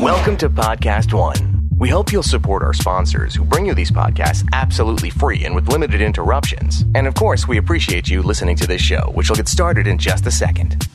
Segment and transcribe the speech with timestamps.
[0.00, 1.68] Welcome to Podcast One.
[1.78, 5.68] We hope you'll support our sponsors who bring you these podcasts absolutely free and with
[5.68, 6.86] limited interruptions.
[6.94, 9.98] And of course, we appreciate you listening to this show, which will get started in
[9.98, 10.88] just a second.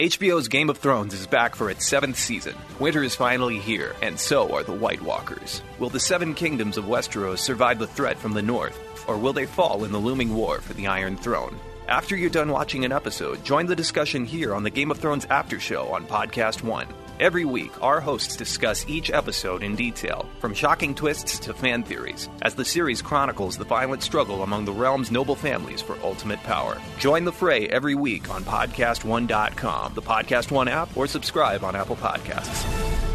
[0.00, 2.56] HBO's Game of Thrones is back for its seventh season.
[2.80, 5.62] Winter is finally here, and so are the White Walkers.
[5.78, 9.46] Will the Seven Kingdoms of Westeros survive the threat from the north, or will they
[9.46, 11.56] fall in the looming war for the Iron Throne?
[11.86, 15.26] After you're done watching an episode, join the discussion here on the Game of Thrones
[15.30, 16.88] After Show on Podcast One.
[17.20, 22.28] Every week, our hosts discuss each episode in detail, from shocking twists to fan theories,
[22.42, 26.80] as the series chronicles the violent struggle among the realm's noble families for ultimate power.
[27.00, 31.96] Join the fray every week on PodcastOne.com, the Podcast One app, or subscribe on Apple
[31.96, 33.07] Podcasts.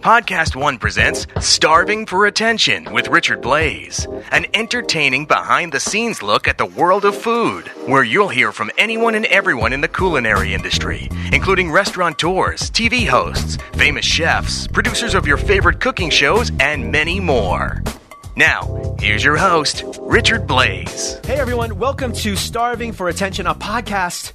[0.00, 6.48] Podcast One presents Starving for Attention with Richard Blais, an entertaining behind the scenes look
[6.48, 10.54] at the world of food, where you'll hear from anyone and everyone in the culinary
[10.54, 17.20] industry, including restaurateurs, TV hosts, famous chefs, producers of your favorite cooking shows, and many
[17.20, 17.82] more.
[18.36, 21.22] Now, here's your host, Richard Blais.
[21.26, 24.32] Hey everyone, welcome to Starving for Attention, a podcast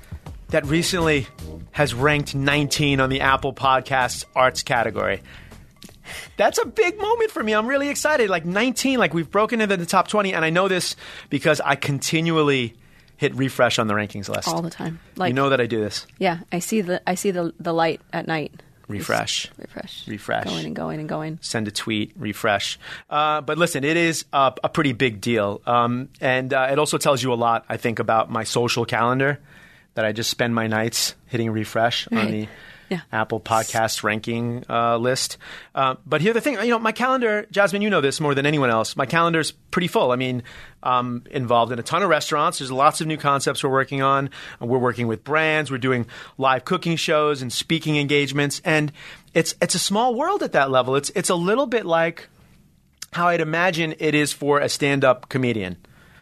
[0.50, 1.26] that recently
[1.72, 5.24] has ranked 19 on the Apple Podcasts arts category.
[6.38, 7.54] That's a big moment for me.
[7.54, 8.30] I'm really excited.
[8.30, 10.96] Like 19, like we've broken into the top 20, and I know this
[11.30, 12.74] because I continually
[13.18, 14.48] hit refresh on the rankings list.
[14.48, 15.00] all the time.
[15.16, 16.06] Like you know that I do this.
[16.20, 18.52] yeah, I see the I see the the light at night.
[18.88, 19.48] Refresh.
[19.48, 20.46] Just refresh, Refresh.
[20.46, 21.40] going and going and going.
[21.42, 22.78] send a tweet, refresh.
[23.10, 25.60] Uh, but listen, it is a, a pretty big deal.
[25.66, 29.40] Um, and uh, it also tells you a lot, I think, about my social calendar
[29.96, 32.48] that I just spend my nights hitting refresh on the
[32.90, 33.02] Yeah.
[33.12, 35.38] Apple Podcast ranking uh, list.
[35.74, 38.46] Uh, but here's the thing you know, my calendar, Jasmine, you know this more than
[38.46, 38.96] anyone else.
[38.96, 40.12] My calendar's pretty full.
[40.12, 40.44] I mean,
[40.84, 42.60] I'm involved in a ton of restaurants.
[42.60, 44.30] There's lots of new concepts we're working on.
[44.60, 45.72] We're working with brands.
[45.72, 46.06] We're doing
[46.38, 48.62] live cooking shows and speaking engagements.
[48.64, 48.92] And
[49.34, 50.96] it's, it's a small world at that level.
[50.96, 52.30] It's, it's a little bit like
[53.14, 55.78] how I'd imagine it is for a stand-up comedian.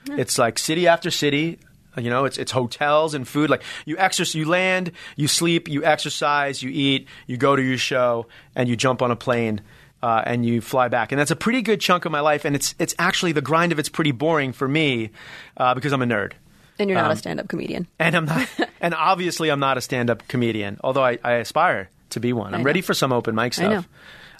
[0.06, 1.59] It's like city after city.
[1.98, 3.50] You know, it's it's hotels and food.
[3.50, 7.78] Like you exercise, you land, you sleep, you exercise, you eat, you go to your
[7.78, 9.62] show, and you jump on a plane.
[10.02, 12.44] Uh, and you fly back, and that's a pretty good chunk of my life.
[12.44, 15.12] And it's it's actually the grind of it's pretty boring for me
[15.56, 16.34] uh, because I'm a nerd,
[16.78, 17.88] And you're Um, not a stand-up comedian.
[18.00, 18.50] and I'm not,
[18.82, 20.78] and obviously I'm not a stand-up comedian.
[20.84, 22.53] Although I, I aspire to be one.
[22.53, 23.88] I'm ready for some open mic stuff.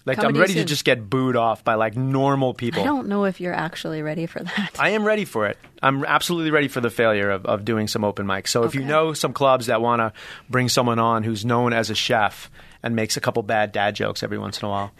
[0.06, 2.81] Like Comedy I'm ready to just get booed off by like normal people.
[2.81, 4.72] I don't know if you're actually ready for that.
[4.78, 5.58] I am ready for it.
[5.81, 8.50] I'm absolutely ready for the failure of, of doing some open mics.
[8.50, 10.12] So if you know some clubs that want to
[10.50, 14.24] bring someone on who's known as a chef and makes a couple bad dad jokes
[14.24, 14.92] every once in a while.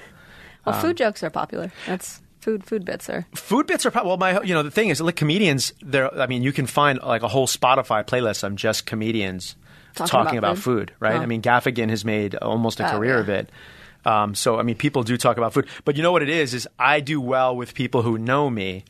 [0.66, 1.72] well, um, food jokes are popular.
[1.86, 2.64] That's food.
[2.64, 3.28] Food bits are.
[3.36, 4.16] Food bits are pro- well.
[4.18, 5.74] My you know the thing is like comedians.
[5.82, 9.58] There, I mean, you can find like a whole Spotify playlist on just comedians
[9.96, 10.94] Talking talking, about about, food?
[11.02, 11.16] right?
[11.18, 11.22] Huh.
[11.24, 13.20] I mean, Gaffigan has made almost a Oh, career yeah.
[13.20, 13.50] of it.
[14.06, 16.54] Um, so I mean, people do talk about food, but you know what it is?
[16.54, 18.86] Is I do well with people who know me,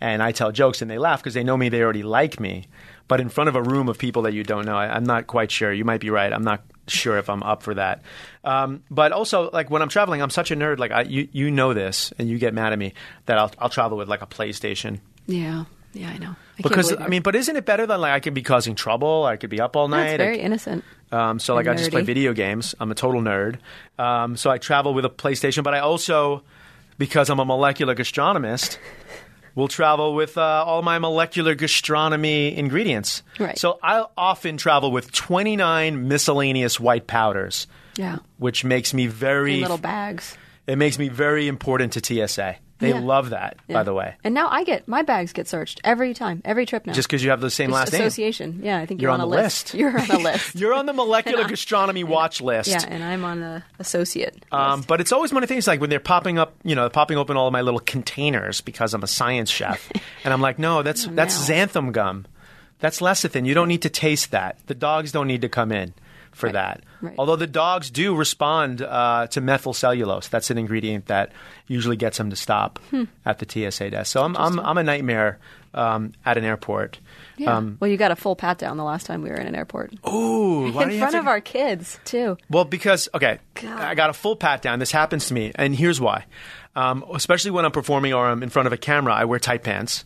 [0.00, 1.68] and I tell jokes and they laugh because they know me.
[1.68, 2.66] They already like me.
[3.08, 5.26] But in front of a room of people that you don't know, I, I'm not
[5.26, 5.72] quite sure.
[5.72, 6.32] You might be right.
[6.32, 8.02] I'm not sure if I'm up for that.
[8.44, 10.78] Um, but also, like when I'm traveling, I'm such a nerd.
[10.78, 12.94] Like I, you, you know this, and you get mad at me
[13.26, 15.00] that I'll, I'll travel with like a PlayStation.
[15.26, 15.64] Yeah.
[15.92, 16.30] Yeah, I know.
[16.58, 19.24] I Because I mean, but isn't it better than like I could be causing trouble?
[19.24, 20.14] I could be up all night.
[20.14, 20.84] I very c- innocent.
[21.10, 22.74] um, so like I just play video games.
[22.78, 23.58] I'm a total nerd.
[23.98, 26.42] Um, so I travel with a PlayStation, but I also,
[26.98, 28.78] because I'm a molecular gastronomist,
[29.56, 33.24] will travel with uh, all my molecular gastronomy ingredients.
[33.40, 33.58] Right.
[33.58, 38.18] So I'll often travel with 29 miscellaneous white powders, Yeah.
[38.38, 40.38] which makes me very In little bags.
[40.68, 42.56] it makes me very important to TSA.
[42.80, 43.00] They Yeah.
[43.00, 44.14] love that, by the way.
[44.24, 46.94] And now I get my bags get searched every time, every trip now.
[46.94, 48.00] Just because you have the same Just last name.
[48.02, 48.60] association.
[48.62, 49.66] Yeah, I think You're you're, on a the list.
[49.66, 49.74] list.
[49.74, 50.54] You're on a list.
[50.54, 52.70] You're on the molecular gastronomy watch list.
[52.70, 54.44] yeah, and I'm on the associate.
[54.50, 56.88] Um, but it's always one of the things like when they're popping up, you know,
[56.88, 59.90] popping open all of my little containers because I'm a science chef,
[60.24, 61.54] and I'm like, no, that's Oh, that's no.
[61.54, 62.26] xanthan gum,
[62.78, 63.44] that's lecithin.
[63.46, 64.56] You don't need to taste that.
[64.68, 65.92] The dogs don't need to come in
[66.32, 66.84] for Right, that.
[67.02, 67.14] right.
[67.18, 71.32] Although the dogs do respond uh, to methyl cellulose, that's an ingredient that
[71.66, 73.04] usually gets them to stop Hmm.
[73.26, 74.12] at the TSA desk.
[74.12, 75.38] So I'm I'm, I'm a nightmare
[75.74, 76.98] um, at an airport.
[77.36, 77.56] yeah.
[77.56, 79.54] Um, well, you got a full pat down the last time we were in an
[79.54, 79.92] airport.
[80.08, 82.36] ooh, in front to- of our kids too.
[82.48, 83.80] Well, because okay, God.
[83.80, 84.78] I got a full pat down.
[84.80, 86.24] This happens to me, and here's why.
[86.76, 89.62] Um, especially when I'm performing or I'm in front of a camera, I wear tight
[89.64, 90.04] pants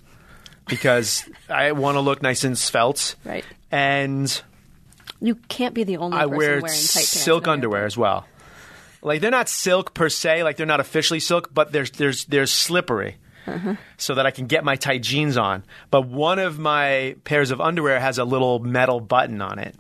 [0.67, 3.15] because I want to look nice and svelte.
[3.25, 3.45] Right.
[3.71, 4.43] And
[5.25, 7.09] You can't be the only I person wear wearing tight pants.
[7.09, 8.27] silk underwear as well.
[9.01, 12.53] Like they're not silk per se, like they're not officially silk, but there's there's there's
[12.53, 13.17] slippery.
[13.47, 13.75] Uh-huh.
[13.99, 15.65] So that I can get my tight jeans on.
[15.91, 19.75] But one of my pairs of underwear has a little metal button on it.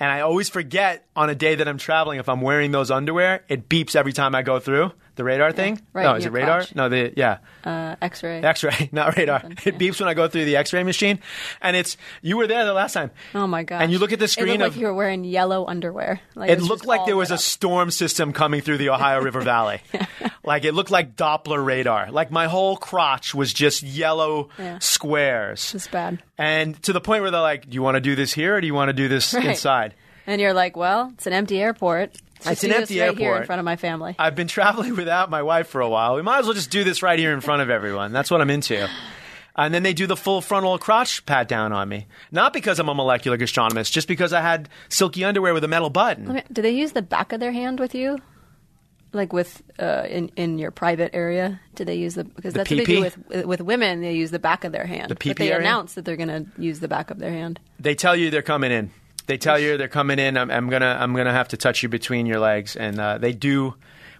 [0.00, 3.44] And I always forget on a day that I'm traveling if I'm wearing those underwear,
[3.48, 5.78] it beeps every time I go through the radar thing.
[5.92, 6.60] right no, is it radar?
[6.60, 6.74] crotch.
[6.74, 7.38] No, the yeah.
[7.62, 8.40] Uh, X-ray.
[8.40, 9.40] X-ray, not radar.
[9.42, 9.90] Something, It yeah.
[9.90, 11.18] beeps when I go through the X-ray machine,
[11.60, 13.10] and it's you were there the last time.
[13.34, 13.82] Oh my god!
[13.82, 14.48] And you look at the screen.
[14.48, 16.20] It looked of like you were wearing yellow underwear.
[16.34, 17.40] Like, it was looked like there was a up.
[17.40, 19.82] storm system coming through the Ohio River Valley.
[20.44, 22.10] Like it looked like Doppler radar.
[22.10, 24.78] Like my whole crotch was just yellow Yeah.
[24.78, 25.74] squares.
[25.74, 26.22] It's bad.
[26.38, 28.60] And to the point where they're like, "Do you want to do this here or
[28.60, 29.46] do you want to do this Right.
[29.46, 29.94] inside?"
[30.28, 32.14] And you're like, well, it's an empty airport.
[32.44, 34.14] Let's It's an empty right here in front of my family.
[34.18, 36.16] I've been traveling without my wife for a while.
[36.16, 38.12] We might as well just do this right here in front of everyone.
[38.12, 38.88] That's what I'm into.
[39.56, 42.06] And then they do the full frontal crotch pat down on me.
[42.30, 45.88] Not because I'm a molecular gastronomist, just because I had silky underwear with a metal
[45.90, 46.30] button.
[46.30, 48.18] Okay, Do they use the back of their hand with you?
[49.14, 52.70] Like with uh, in in your private area, do they use the because The that's
[52.70, 54.02] what they do with with women.
[54.02, 55.08] They use the back of their hand.
[55.08, 55.66] The but pee-pee they area?
[55.66, 57.58] announce that they're going to use the back of their hand.
[57.80, 58.90] They tell you they're coming in.
[59.28, 60.38] They tell you they're coming in.
[60.38, 63.34] I'm, I'm gonna I'm gonna have to touch you between your legs, and uh, they
[63.34, 63.74] do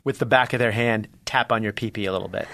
[0.05, 2.47] with the back of their hand tap on your pee pee a little bit.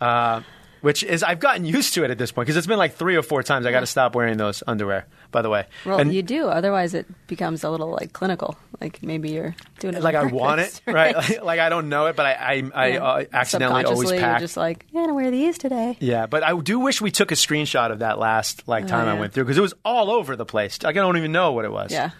[0.00, 0.42] Uh,
[0.82, 3.16] which is I've gotten used to it at this point because it's been like three
[3.16, 5.06] or four times I got to stop wearing those underwear.
[5.30, 6.48] By the way, Well, And- you do.
[6.48, 8.58] Otherwise, it becomes a little like clinical.
[8.82, 11.14] Like maybe you're doing it like I want it, purpose, right?
[11.16, 13.02] Like, like I don't know it, but I I, I Yeah.
[13.04, 14.20] uh, accidentally always pack.
[14.20, 15.96] You're just like, yeah, I'm gonna wear these today.
[16.00, 19.12] yeah, but I do wish we took a screenshot of that last like time I
[19.12, 19.20] Oh, yeah.
[19.20, 20.82] went through because it was all over the place.
[20.82, 21.92] Like I don't even know what it was.
[21.92, 22.10] Yeah.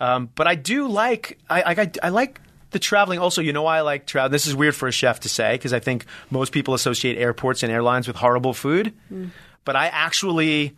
[0.00, 2.40] Um, but I do like I, I I- I like
[2.74, 3.18] the traveling.
[3.18, 4.28] Also, you know why I like travel.
[4.28, 7.62] This is weird for a chef to say because I think most people associate airports
[7.62, 8.92] and airlines with horrible food.
[9.10, 9.30] Mm.
[9.64, 10.76] But I actually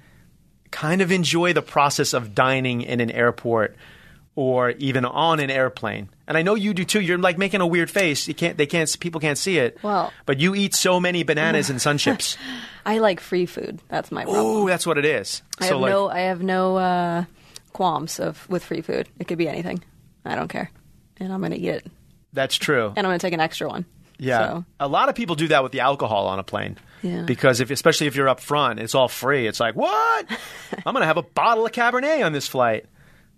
[0.70, 3.74] kind of enjoy the process of dining in an airport
[4.36, 6.08] or even on an airplane.
[6.28, 7.00] And I know you do too.
[7.00, 8.28] You're like making a weird face.
[8.28, 8.56] You can't.
[8.56, 8.94] They can't.
[9.00, 9.78] People can't see it.
[9.82, 12.36] Well- but you eat so many bananas and sun chips.
[12.86, 13.80] I like free food.
[13.88, 14.46] That's my problem.
[14.46, 15.42] Ooh, that's what it is.
[15.58, 17.24] I so have like, no, I have no uh,
[17.72, 19.08] qualms of with free food.
[19.18, 19.82] It could be anything.
[20.24, 20.70] I don't care,
[21.18, 21.86] and I'm gonna eat it,
[22.32, 22.88] that's true.
[22.96, 23.84] and I'm gonna take an extra one.
[24.18, 26.78] Yeah, So, a lot of people do that with the alcohol on a plane.
[27.02, 27.22] Yeah.
[27.22, 29.46] Because if, especially if you're up front, it's all free.
[29.46, 30.26] It's like, what?
[30.86, 32.86] I'm going to have a bottle of Cabernet on this flight,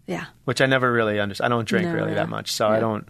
[0.06, 0.26] yeah.
[0.44, 1.52] which I never really understand.
[1.52, 2.18] I don't drink No, really yeah.
[2.18, 3.08] that much, so I don't.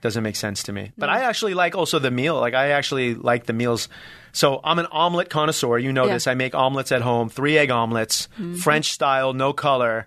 [0.00, 0.92] Doesn't make sense to me.
[0.96, 2.38] But I actually like also the meal.
[2.38, 3.88] Like I actually like the meals.
[4.38, 5.78] So I'm an omelet connoisseur.
[5.78, 6.10] You know Yeah.
[6.10, 6.14] Mm-hmm.
[6.14, 6.26] this.
[6.28, 8.28] I make omelets at home, three egg omelets,
[8.62, 10.06] French style, no color.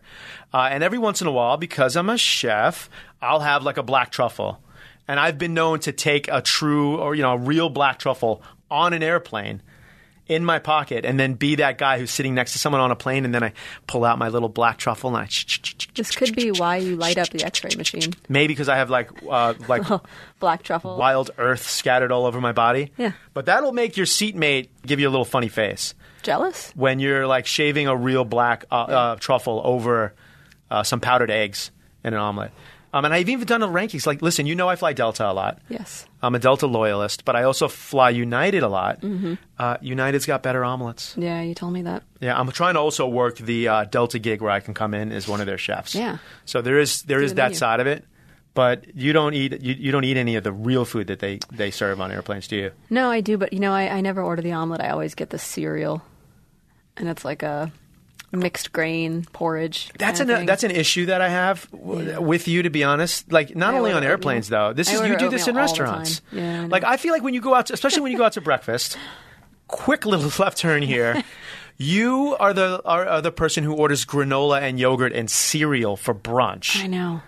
[0.53, 2.89] Uh, and every once in a while, because I'm a chef,
[3.21, 4.61] I'll have like a black truffle.
[5.05, 8.41] And I've been known to take a true or you know a real black truffle
[8.69, 9.61] on an airplane
[10.31, 12.95] in my pocket and then be that guy who's sitting next to someone on a
[12.95, 13.51] plane and then I
[13.85, 15.27] pull out my little black truffle and I
[15.93, 18.13] This could be why you light up the X-ray machine.
[18.29, 19.83] maybe because I have like uh, like
[20.39, 20.97] Black truffle.
[20.97, 22.91] wild earth scattered all over my body.
[22.97, 23.11] Yeah.
[23.33, 25.93] But that'll make your seatmate give you a little funny face
[26.23, 26.71] Jealous?
[26.75, 30.13] when you're like shaving a real black uh, uh, truffle over
[30.69, 31.71] uh, some powdered eggs
[32.05, 32.51] in an omelet.
[32.93, 34.05] Um, and I've even done the rankings.
[34.05, 35.59] Like, listen, you know I fly Delta a lot.
[35.69, 36.05] Yes.
[36.21, 39.01] I'm a Delta loyalist, but I also fly United a lot.
[39.01, 39.35] Mm-hmm.
[39.57, 41.15] Uh, United's got better omelets.
[41.17, 42.03] Yeah, you told me that.
[42.19, 45.11] Yeah, I'm trying to also work the uh, Delta gig where I can come in
[45.11, 45.95] as one of their chefs.
[45.95, 46.17] Yeah.
[46.45, 47.55] So there is there is that menu.
[47.55, 48.05] side of it,
[48.53, 51.39] but you don't eat you, you don't eat any of the real food that they,
[51.51, 52.71] they serve on airplanes, do you?
[52.89, 54.81] No, I do, but you know, I, I never order the omelet.
[54.81, 56.03] I always get the cereal,
[56.97, 57.71] and it's like a
[58.31, 59.89] mixed grain porridge.
[59.97, 60.45] That's an thing.
[60.45, 62.17] that's an issue that I have w- Yeah.
[62.19, 63.31] with you, to be honest.
[63.31, 64.69] Like not I only on airplanes oatmeal.
[64.69, 64.73] though.
[64.73, 66.21] This I is you do this in oatmeal all the restaurants.
[66.31, 68.23] Yeah, I like I feel like when you go out, to, especially when you go
[68.25, 68.97] out to breakfast.
[69.67, 71.23] Quick little left turn here.
[71.77, 76.13] You are the are, are the person who orders granola and yogurt and cereal for
[76.13, 76.79] brunch.
[76.83, 77.21] I know.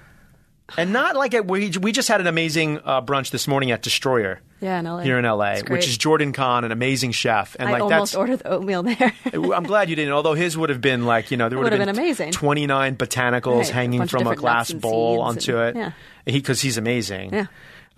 [0.78, 3.82] And not like at, we we just had an amazing uh, brunch this morning at
[3.82, 5.00] Destroyer Yeah, in LA.
[5.02, 8.16] here in LA, which is Jordan Kahn, an amazing chef, and I like almost that's.
[8.16, 9.14] ordered the oatmeal there.
[9.34, 10.14] I'm glad you didn't.
[10.14, 12.32] Although his would have been like you know there would have been, amazing.
[12.32, 15.80] 29 botanicals Right, hanging of from a glass bowl onto and- it.
[15.80, 15.92] yeah.
[16.26, 17.34] because he's amazing.
[17.34, 17.46] Yeah.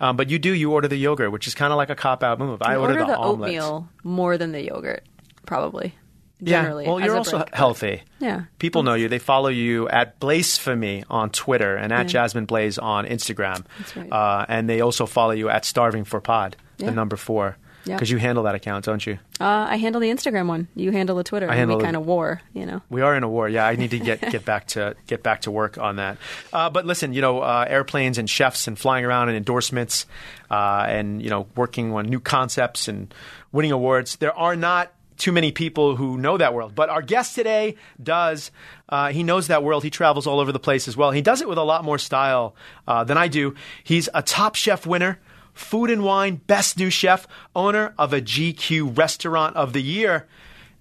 [0.00, 2.22] Um, but you do you order the yogurt, which is kind of like a cop
[2.22, 2.60] out move.
[2.62, 5.04] I, I order, order the, the oatmeal more than the yogurt,
[5.46, 5.94] probably.
[6.40, 6.72] Yeah.
[6.72, 7.54] Well, you're also break.
[7.54, 8.02] healthy.
[8.18, 8.42] Yeah.
[8.58, 9.08] People know you.
[9.08, 12.20] They follow you at Blasphemy on Twitter and at Yeah.
[12.22, 13.64] Jasmine Blais on Instagram.
[13.78, 14.12] That's right.
[14.12, 17.56] Uh, and they also follow you at Starving for Pod, the number four.
[17.86, 17.94] Yeah.
[17.94, 19.20] Because you handle that account, don't you?
[19.40, 20.66] Uh, I handle the Instagram one.
[20.74, 21.48] You handle the Twitter.
[21.48, 22.82] I handle we kind of war, you know.
[22.90, 23.48] We are in a war.
[23.48, 26.18] Yeah, I need to get get back to get back to work on that.
[26.52, 30.04] Uh, but listen, you know, uh, airplanes and chefs and flying around and endorsements,
[30.50, 33.14] uh, and you know, working on new concepts and
[33.52, 34.16] winning awards.
[34.16, 38.50] There are not too many people who know that world, but our guest today does.
[38.88, 39.82] Uh, he knows that world.
[39.82, 41.10] He travels all over the place as well.
[41.10, 42.54] He does it with a lot more style
[42.86, 43.54] uh, than I do.
[43.82, 45.18] He's a Top Chef winner.
[45.54, 50.28] Food and Wine Best New Chef, owner of a GQ Restaurant of the Year,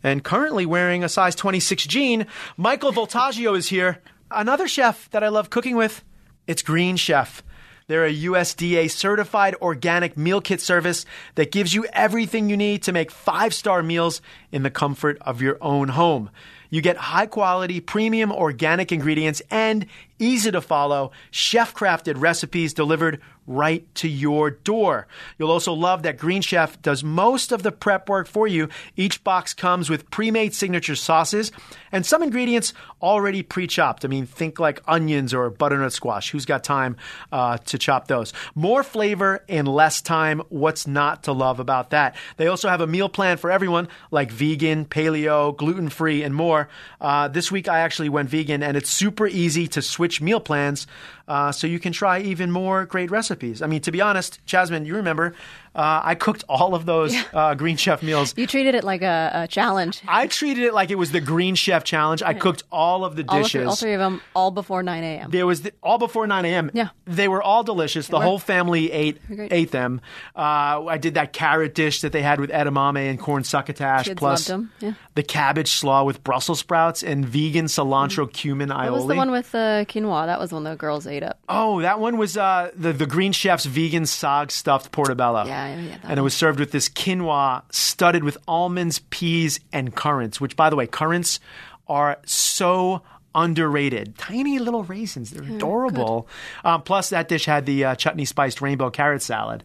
[0.03, 2.27] and currently wearing a size 26 jean.
[2.57, 4.01] Michael Voltaggio is here.
[4.29, 6.03] another chef that I love cooking with,
[6.45, 7.41] it's Green Chef.
[7.87, 12.91] They're a USDA certified organic meal kit service that gives you everything you need to
[12.91, 16.31] make five star meals in the comfort of your own home.
[16.71, 19.85] You get high quality, premium organic ingredients and
[20.19, 25.07] easy to follow, chef crafted recipes delivered right to your door.
[25.37, 28.69] You'll also love that Green Chef does most of the prep work for you.
[28.95, 31.51] Each box comes with pre made signature sauces
[31.91, 34.03] and some ingredients already pre chopped.
[34.03, 36.31] I mean, think like onions or butternut squash.
[36.31, 36.97] Who's got time
[37.31, 38.33] uh, to chop those?
[38.55, 40.41] More flavor in less time.
[40.49, 42.15] What's not to love about that?
[42.37, 46.67] They also have a meal plan for everyone, like vegan, paleo, gluten free, and more.
[46.99, 50.87] Uh, this week I actually went vegan, and it's super easy to switch meal plans
[51.27, 53.61] uh, so you can try even more great recipes.
[53.61, 55.33] I mean, to be honest, Jasmine, you remember
[55.75, 58.33] uh, I cooked all of those uh, Green Chef meals.
[58.37, 60.01] You treated it like a, a challenge.
[60.07, 62.23] I treated it like it was the Green Chef challenge.
[62.23, 63.51] I cooked all of the all, dishes.
[63.51, 65.31] three, all three of them, all before 9 a.m.
[65.31, 66.71] There was the, all before 9 a.m.
[66.73, 66.89] Yeah.
[67.05, 68.07] They were all delicious.
[68.07, 68.23] The were.
[68.23, 69.99] whole family ate ate them.
[70.35, 74.17] Uh, I did that carrot dish that they had with edamame and corn succotash, Kids
[74.17, 74.93] plus yeah.
[75.15, 78.91] the cabbage slaw with Brussels sprouts and vegan cilantro cumin aioli.
[78.91, 80.27] What was the one with the quinoa?
[80.27, 81.39] That was one the girls ate up.
[81.49, 85.45] Oh, that one was uh, the the Green Chef's vegan sog stuffed portobello.
[85.45, 89.95] Yeah, yeah, yeah, and it was served with this quinoa studded with almonds, peas, and
[89.95, 90.39] currants.
[90.41, 91.39] Which, by the way, currants
[91.87, 93.01] are so
[93.33, 94.17] underrated.
[94.17, 95.31] Tiny little raisins.
[95.31, 96.27] They're adorable.
[96.63, 99.63] Um, plus, that dish had the uh, chutney spiced rainbow carrot salad.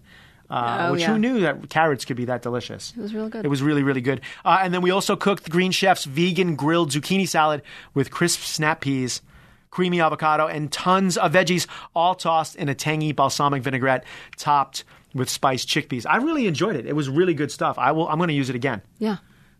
[0.50, 1.12] Uh, Oh, which yeah.
[1.12, 2.92] who knew that carrots could be that delicious?
[2.96, 3.44] It was really good.
[3.44, 4.20] It was really, really good.
[4.44, 7.62] Uh, and then we also cooked the Green Chef's vegan grilled zucchini salad
[7.94, 9.22] with crisp snap peas,
[9.70, 14.04] creamy avocado, and tons of veggies, all tossed in a tangy balsamic vinaigrette
[14.36, 14.84] topped
[15.14, 16.06] with spiced chickpeas.
[16.08, 16.86] I really enjoyed it.
[16.86, 17.78] It was really good stuff.
[17.78, 18.08] I will.
[18.08, 18.82] I'm going to use it again.
[18.98, 19.16] Yeah,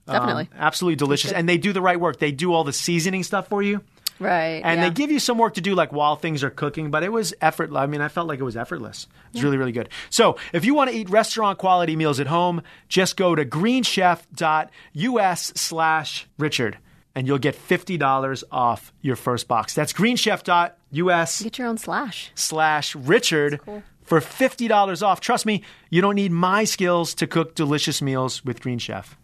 [0.07, 0.49] definitely.
[0.53, 1.33] Um, absolutely delicious.
[1.33, 2.19] And they do the right work.
[2.19, 3.83] They do all the seasoning stuff for you.
[4.21, 4.63] right.
[4.65, 4.89] And yeah.
[4.89, 7.35] they give you some work to do, like while things are cooking, but it was
[7.41, 7.81] effortless.
[7.81, 9.07] I mean, I felt like it was effortless.
[9.33, 9.89] It's really, really good.
[10.11, 15.53] So, if you want to eat restaurant quality meals at home, just go to greenchef.us
[15.57, 16.79] slash Richard,
[17.21, 19.75] and you'll get fifty dollars off your first box.
[19.75, 22.33] That's greenchef.us Get your own slash.
[22.35, 23.61] slash Richard
[24.03, 25.21] for fifty dollars off.
[25.21, 29.19] Trust me, you don't need my skills to cook delicious meals with Green Chef.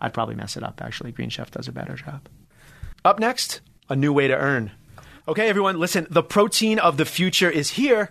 [0.00, 0.80] I'd probably mess it up.
[0.82, 2.26] Actually, Green Chef does a better job.
[3.04, 3.60] Up next,
[3.90, 4.70] a new way to earn.
[5.28, 6.06] Okay, everyone, listen.
[6.08, 8.10] The protein of the future is here,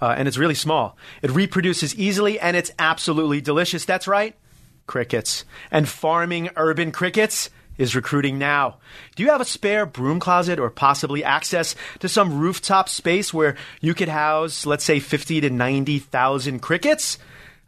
[0.00, 0.98] uh, and it's really small.
[1.22, 3.84] It reproduces easily, and it's absolutely delicious.
[3.84, 4.34] That's right,
[4.88, 5.44] crickets.
[5.70, 8.76] And farming urban crickets is recruiting now.
[9.16, 13.56] Do you have a spare broom closet or possibly access to some rooftop space where
[13.80, 17.18] you could house, let's say, 50 to 90,000 crickets?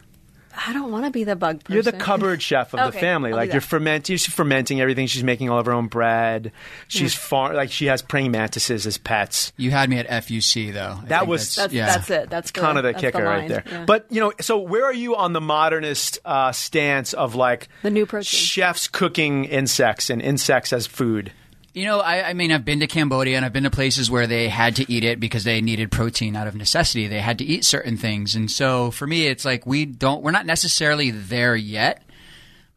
[0.66, 1.74] I don't want to be the bug person.
[1.74, 3.30] you're the cupboard chef of the family.
[3.32, 3.68] I'll Like you're that.
[3.68, 5.06] fermenting, she's fermenting everything.
[5.08, 6.52] She's making all of her own bread.
[6.88, 9.54] She's far like she has praying mantises as pets.
[9.58, 11.00] You had me at FUC though.
[11.04, 11.86] I That was- That's, yeah.
[11.86, 12.30] that's it.
[12.30, 13.64] That's the, kind of the that's kicker right there.
[13.70, 13.86] Yeah.
[13.86, 17.90] But you know, so where are you on the modernist uh, stance of like The
[17.92, 18.24] new protein.
[18.24, 21.32] chefs cooking insects and insects as food?
[21.78, 24.26] You know, I, I mean, I've been to Cambodia and I've been to places where
[24.26, 27.06] they had to eat it because they needed protein out of necessity.
[27.08, 30.24] They had to eat certain things, and so for me, it's like we don't.
[30.24, 32.02] We're not necessarily there yet.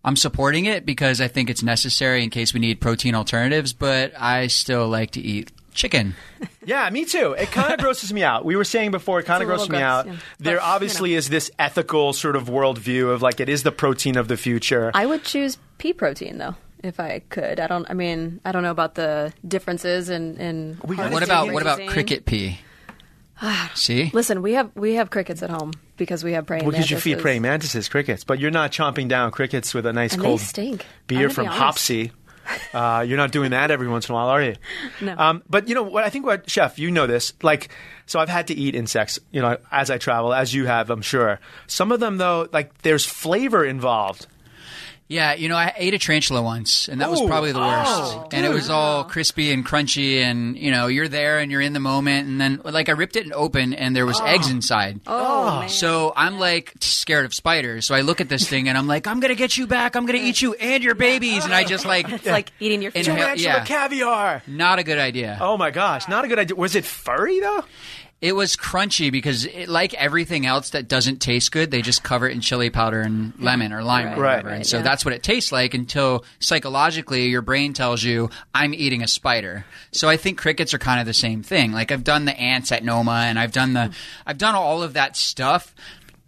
[0.05, 4.13] I'm supporting it because I think it's necessary in case we need protein alternatives, but
[4.19, 6.15] I still like to eat chicken.
[6.65, 7.33] Yeah, me too.
[7.33, 8.45] It kind of grosses me out.
[8.45, 10.07] We were saying before, it kind of It's a grosses me little out.
[10.07, 10.13] yeah.
[10.39, 13.73] There But, you obviously is this ethical sort of worldview of like it is the
[13.73, 14.91] protein of the future.
[14.95, 17.61] I would choose pea protein though, if I could.
[17.61, 17.89] I don't.
[17.91, 20.37] I mean, I don't know about the differences in.
[20.37, 22.59] in We What about what about cricket pea?
[23.75, 26.99] See, Listen, we have we have crickets at home because we have praying because you
[26.99, 27.23] feed mantises.
[27.23, 30.85] praying mantises crickets, but you're not chomping down crickets with a nice And cold stink.
[31.07, 31.51] Beer from be.
[31.53, 32.13] Hopsy.
[32.75, 34.57] Uh, you're not doing that every once in a while, are you?
[35.01, 35.15] No.
[35.17, 36.03] Um, but you know what?
[36.03, 37.33] I think what chef, you know this.
[37.43, 37.69] Like,
[38.07, 41.03] so I've had to eat insects, you know, as I travel, as you have, I'm
[41.03, 41.39] sure.
[41.69, 44.27] Some of them, though, like there's flavor involved.
[45.11, 47.91] Yeah, you know, I ate a tarantula once, and that was probably the worst.
[47.91, 51.61] Oh, and it was all crispy and crunchy, and you know, you're there and you're
[51.61, 54.27] in the moment, and then like I ripped it open, and there was ah.
[54.27, 55.01] eggs inside.
[55.09, 55.69] Oh, oh, man.
[55.69, 57.87] So I'm like scared of spiders.
[57.87, 59.97] So I look at this thing and I'm like, I'm gonna get you back.
[59.97, 61.45] I'm gonna eat you and your babies.
[61.45, 63.21] And I just like, it's like eating your Inhale- food.
[63.21, 63.65] Tarantula yeah.
[63.65, 64.43] caviar.
[64.47, 65.39] not a good idea.
[65.41, 66.55] Oh my gosh, not a good idea.
[66.55, 67.65] Was it furry though?
[68.21, 72.29] It was crunchy because, it, like everything else that doesn't taste good, they just cover
[72.29, 74.49] it in chili powder and lemon or lime Right, or whatever.
[74.49, 74.83] right, and so yeah.
[74.83, 79.65] that's what it tastes like until psychologically your brain tells you, I'm eating a spider.
[79.93, 81.73] So I think crickets are kind of the same thing.
[81.73, 83.95] Like I've done the ants at Noma and I've done the,
[84.27, 85.75] I've done all of that stuff.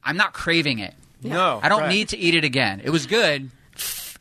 [0.02, 0.94] I'm not craving it.
[1.22, 1.88] No, I don't right.
[1.88, 2.80] need to eat it again.
[2.82, 3.50] It was good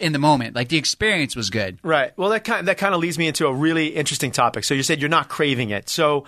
[0.02, 0.56] in the moment.
[0.56, 1.80] Like the experience was good.
[1.84, 2.12] Right.
[2.18, 4.64] Well, that kind that kind of leads me into a really interesting topic.
[4.64, 5.90] So you said you're not craving it.
[5.90, 6.26] So,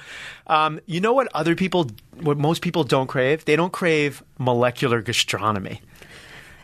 [0.48, 1.90] um, you know what other people,
[2.22, 3.46] what most people don't crave?
[3.46, 5.82] They don't crave molecular gastronomy.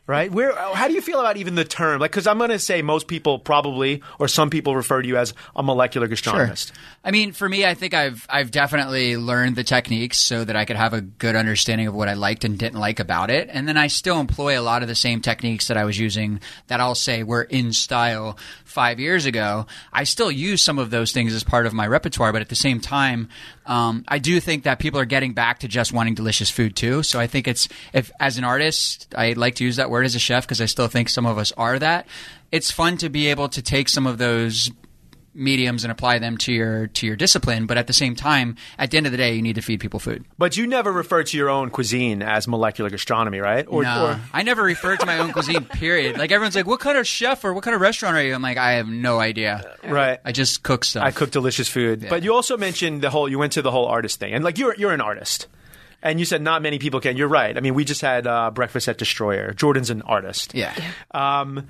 [0.10, 0.32] Right?
[0.32, 0.56] Where?
[0.56, 2.02] How do you feel about even the term?
[2.02, 5.18] Like, because I'm going to say most people probably, or some people refer to you
[5.18, 6.74] as a molecular gastronomist.
[6.74, 6.76] Sure.
[7.04, 10.66] I mean, for me, I think I've I've definitely learned the techniques so that I
[10.66, 13.50] could have a good understanding of what I liked and didn't like about it.
[13.52, 16.42] And then I still employ a lot of the same techniques that I was using
[16.70, 18.36] that I'll say were in style
[18.66, 19.68] five years ago.
[19.94, 22.56] I still use some of those things as part of my repertoire, but at the
[22.56, 23.30] same time,
[23.68, 27.04] um, I do think that people are getting back to just wanting delicious food too.
[27.04, 30.16] So I think it's if as an artist, I like to use that word as
[30.16, 32.08] a chef because I still think some of us are that.
[32.52, 34.72] It's fun to be able to take some of those
[35.34, 38.90] mediums and apply them to your to your discipline but at the same time at
[38.90, 41.24] the end of the day you need to feed people food But you never refer
[41.24, 43.66] to your own cuisine as molecular gastronomy, right?
[43.70, 46.80] Or, no or i never refer to my own cuisine period like everyone's like what
[46.80, 49.20] kind of chef or what kind of restaurant are you i'm like i have no
[49.20, 50.20] idea right.
[50.26, 52.08] i just cook stuff I cook delicious food.
[52.10, 53.30] But you also mentioned the whole.
[53.30, 55.48] You went to the whole artist thing, and like you're you're an artist,
[56.02, 57.18] and you said not many people can.
[57.18, 57.56] You're right.
[57.58, 59.54] I mean, we just had uh, breakfast at Destroyer.
[59.54, 60.54] Jordan's an artist.
[60.56, 60.74] yeah
[61.12, 61.68] Um,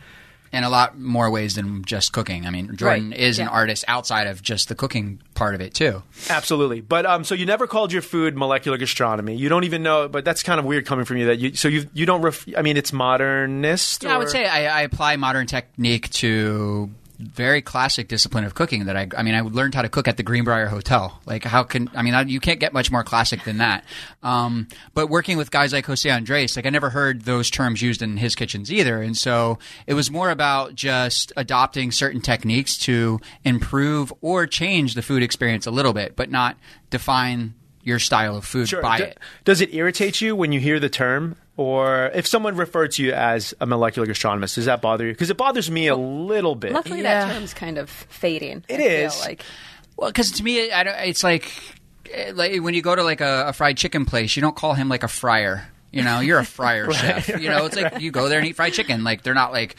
[0.52, 3.20] in a lot more ways than just cooking i mean jordan Right.
[3.20, 6.82] is an artist outside of just the cooking part of it too absolutely.
[6.82, 9.36] But um, so you never called your food molecular gastronomy.
[9.36, 10.08] You don't even know.
[10.10, 11.28] But that's kind of weird coming from you.
[11.28, 12.24] That you so you you don't.
[12.24, 14.04] Ref, I mean, it's modernist.
[14.04, 18.86] Yeah, I would say I, I apply modern technique to very classic discipline of cooking
[18.86, 21.20] that I I mean I learned how to cook at the Greenbrier Hotel.
[21.26, 23.84] Like how can I mean I, you can't get much more classic than that.
[24.24, 28.02] Um, but working with guys like Jose Andres, like I never heard those terms used
[28.02, 33.20] in his kitchens either, and so it was more about just adopting certain techniques to
[33.44, 36.56] improve or change the food experience a little bit, but not
[36.90, 37.54] define
[37.84, 38.82] your style of food Sure.
[38.82, 39.20] by D- it.
[39.46, 41.36] Does it irritate you when you hear the term?
[41.60, 45.12] Or if someone referred to you as a molecular gastronomist, does that bother you?
[45.12, 46.72] Because it bothers me a little bit.
[46.72, 47.26] Luckily, Yeah.
[47.26, 48.64] that term's kind of fading.
[48.70, 49.20] It I is.
[49.20, 49.44] like
[49.98, 51.52] Well, because to me, I don't, it's like,
[52.14, 54.74] eh, like when you go to like a, a fried chicken place, you don't call
[54.74, 55.68] him like a fryer.
[55.92, 57.28] You know, you're a fryer chef.
[57.28, 59.04] You know, it's like you go there and eat fried chicken.
[59.04, 59.76] Like they're not like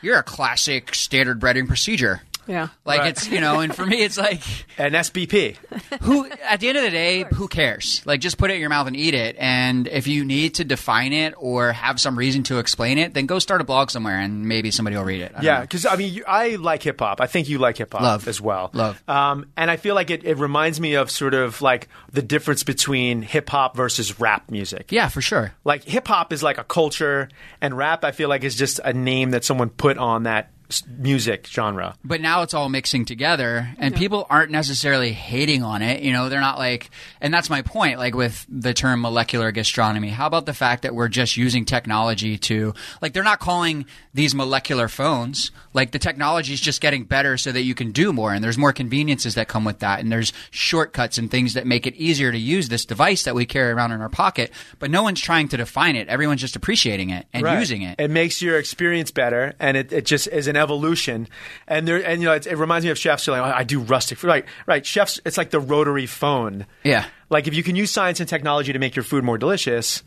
[0.00, 2.20] you're a classic standard breading procedure.
[2.46, 2.68] Yeah.
[2.84, 3.08] Like Right.
[3.10, 4.42] it's you know, and for me, it's like
[4.78, 5.56] An SBP.
[6.02, 8.02] who at the end of the day, who cares?
[8.04, 9.36] Like just put it in your mouth and eat it.
[9.38, 13.26] And if you need to define it or have some reason to explain it, then
[13.26, 15.32] go start a blog somewhere and maybe somebody will read it.
[15.36, 17.20] I Yeah, because I mean, you, I like hip hop.
[17.20, 18.28] I think you like hip hop Love.
[18.28, 18.70] as well.
[18.72, 19.02] Love.
[19.08, 22.62] Um, and I feel like it, it reminds me of sort of like the difference
[22.64, 24.90] between hip hop versus rap music.
[24.92, 25.52] yeah, for sure.
[25.64, 27.28] Like hip hop is like a culture,
[27.60, 30.61] and rap I feel like is just a name that someone put on that s-
[30.98, 31.94] music genre.
[32.04, 36.28] but now it's all mixing together and people aren't necessarily hating on it you know
[36.28, 40.46] they're not like and that's my point like with the term molecular gastronomy how about
[40.46, 45.50] the fact that we're just using technology to like they're not calling these molecular phones
[45.72, 48.58] like the technology is just getting better so that you can do more and there's
[48.58, 52.30] more conveniences that come with that and there's shortcuts and things that make it easier
[52.32, 55.48] to use this device that we carry around in our pocket but no one's trying
[55.48, 57.58] to define it everyone's just appreciating it and Right.
[57.58, 61.28] using it It makes your experience better, and it, it just is an evolution.
[61.66, 63.58] And there, and you know, it, it reminds me of chefs who are like, oh,
[63.58, 64.28] I do rustic food.
[64.28, 64.86] Right, right.
[64.86, 66.66] Chefs, it's like the rotary phone.
[66.84, 67.06] Yeah.
[67.28, 70.02] Like if you can use science and technology to make your food more delicious,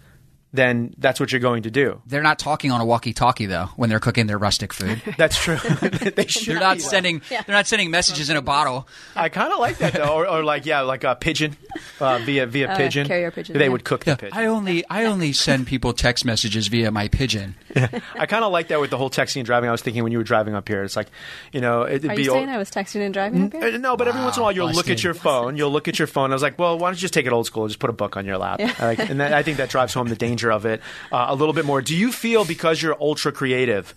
[0.55, 2.01] then that's what you're going to do.
[2.07, 5.57] they're not talking on a walkie-talkie though when they're cooking their rustic food That's true.
[6.15, 6.47] they should.
[6.47, 6.89] They're not be, though.
[6.89, 7.21] sending.
[7.29, 8.87] They're not sending messages in a bottle.
[9.15, 11.55] I kind of like that though, or, or like yeah, like a pigeon
[11.99, 13.07] uh, via via Uh, pigeon.
[13.07, 13.69] carrier pigeon, They yeah.
[13.71, 14.37] would cook the pigeon.
[14.37, 17.55] I only I only send people text messages via my pigeon.
[17.75, 19.67] I kind of like that with the whole texting and driving.
[19.69, 21.07] I was thinking when you were driving up here, it's like,
[21.51, 23.77] you know, it'd Are be you old- saying I was texting and driving up here?
[23.77, 25.57] No, but every once in a while you'll look at your phone.
[25.57, 26.31] You'll look at your phone.
[26.31, 27.67] I was like, well, why don't you just take it old school?
[27.67, 28.59] Just put a book on your lap.
[28.61, 30.81] I Like, and that, I think that drives home the danger of it
[31.11, 31.81] uh, a little bit more.
[31.81, 33.93] Do you feel because you're ultra creative?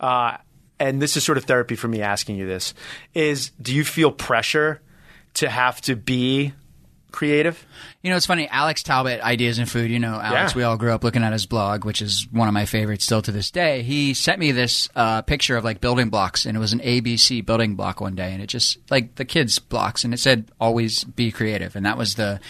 [0.00, 0.36] Uh,
[0.78, 2.74] and this is sort of therapy for me asking you this,
[3.14, 4.80] is do you feel pressure
[5.34, 6.52] to have to be
[7.12, 7.64] creative?
[8.02, 8.48] You know, it's funny.
[8.48, 9.90] Alex Talbot, Ideas in Food.
[9.90, 10.52] You know, Alex.
[10.52, 10.56] Yeah.
[10.56, 13.22] We all grew up looking at his blog, which is one of my favorites still
[13.22, 13.82] to this day.
[13.82, 17.44] He sent me this uh, picture of like building blocks, and it was an ABC
[17.44, 21.04] building block one day, and it just like the kids' blocks, and it said always
[21.04, 22.40] be creative, and that was the.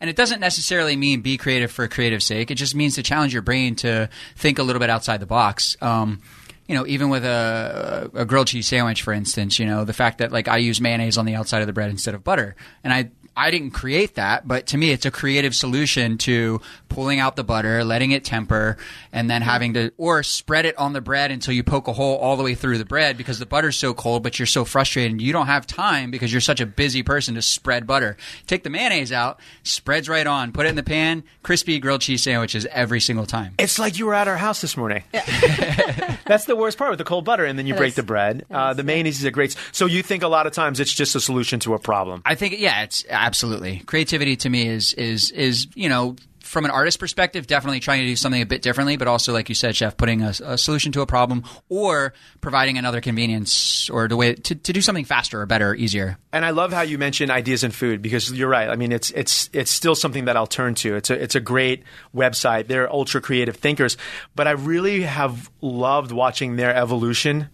[0.00, 2.50] And it doesn't necessarily mean be creative for creative sake.
[2.50, 5.76] It just means to challenge your brain to think a little bit outside the box.
[5.80, 6.20] Um,
[6.68, 10.18] you know, even with a, a grilled cheese sandwich, for instance, you know, the fact
[10.18, 12.92] that like I use mayonnaise on the outside of the bread instead of butter, and
[12.92, 17.36] I I didn't create that, but to me, it's a creative solution to pulling out
[17.36, 18.76] the butter, letting it temper,
[19.12, 22.16] and then having to or spread it on the bread until you poke a hole
[22.18, 25.12] all the way through the bread because the butter's so cold, but you're so frustrated
[25.12, 28.16] and you don't have time because you're such a busy person to spread butter.
[28.46, 32.22] Take the mayonnaise out, spreads right on, put it in the pan, crispy grilled cheese
[32.22, 33.54] sandwiches every single time.
[33.58, 35.02] It's like you were at our house this morning.
[35.12, 37.94] That's the worst part with the cold butter, and then you It break is.
[37.96, 38.44] the bread.
[38.50, 39.56] Uh, the mayonnaise is a great.
[39.72, 42.22] So you think a lot of times it's just a solution to a problem.
[42.24, 46.16] I think yeah, it's absolutely creativity to me is is is you know
[46.52, 49.48] from an artist perspective, definitely trying to do something a bit differently, but also like
[49.48, 54.06] you said, chef, putting a, a solution to a problem or providing another convenience or
[54.06, 56.18] the way to, to do something faster or better, or easier.
[56.30, 58.68] And I love how you mention ideas in food because you're right.
[58.68, 60.94] I mean, it's it's it's still something that I'll turn to.
[60.94, 62.66] It's a it's a great website.
[62.66, 63.96] They're ultra creative thinkers,
[64.34, 67.48] but I really have loved watching their evolution.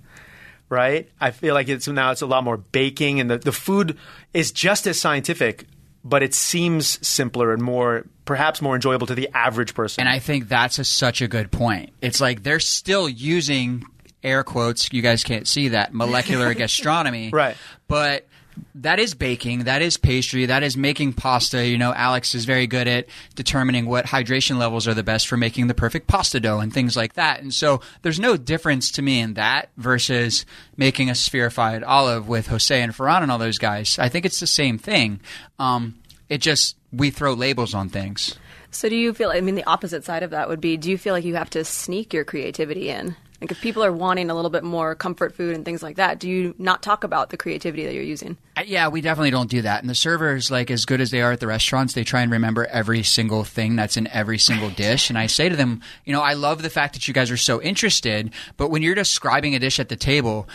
[0.69, 1.09] Right?
[1.21, 3.97] I feel like it's now it's a lot more baking, and the the food
[4.35, 5.65] is just as scientific,
[6.05, 10.03] but it seems simpler and more perhaps more enjoyable to the average person.
[10.03, 11.91] And I think that's a, such a good point.
[12.03, 13.85] It's like they're still using
[14.23, 14.93] air quotes.
[14.93, 17.57] You guys can't see that molecular gastronomy, Right.
[17.89, 18.28] But
[18.77, 19.65] that is baking.
[19.65, 20.47] That is pastry.
[20.47, 21.67] That is making pasta.
[21.67, 25.37] You know, Alex is very good at determining what hydration levels are the best for
[25.37, 27.41] making the perfect pasta dough and things like that.
[27.41, 32.49] And so there's no difference to me in that versus making a spherified olive with
[32.49, 33.99] Jose and Ferran and all those guys.
[33.99, 35.21] I think it's the same thing.
[35.59, 38.37] Um, it just we throw labels on things.
[38.71, 39.31] So do you feel?
[39.31, 41.51] I mean, the opposite side of that would be: Do you feel like you have
[41.51, 43.17] to sneak your creativity in?
[43.41, 46.19] Like if people are wanting a little bit more comfort food and things like that,
[46.19, 48.37] do you not talk about the creativity that you're using?
[48.67, 49.81] Yeah, we definitely don't do that.
[49.81, 52.33] And the servers, like as good as they are at the restaurants, they try and
[52.33, 55.09] remember every single thing that's in every single dish.
[55.09, 57.37] And I say to them, you know, I love the fact that you guys are
[57.37, 60.49] so interested, but when you're describing a dish at the table,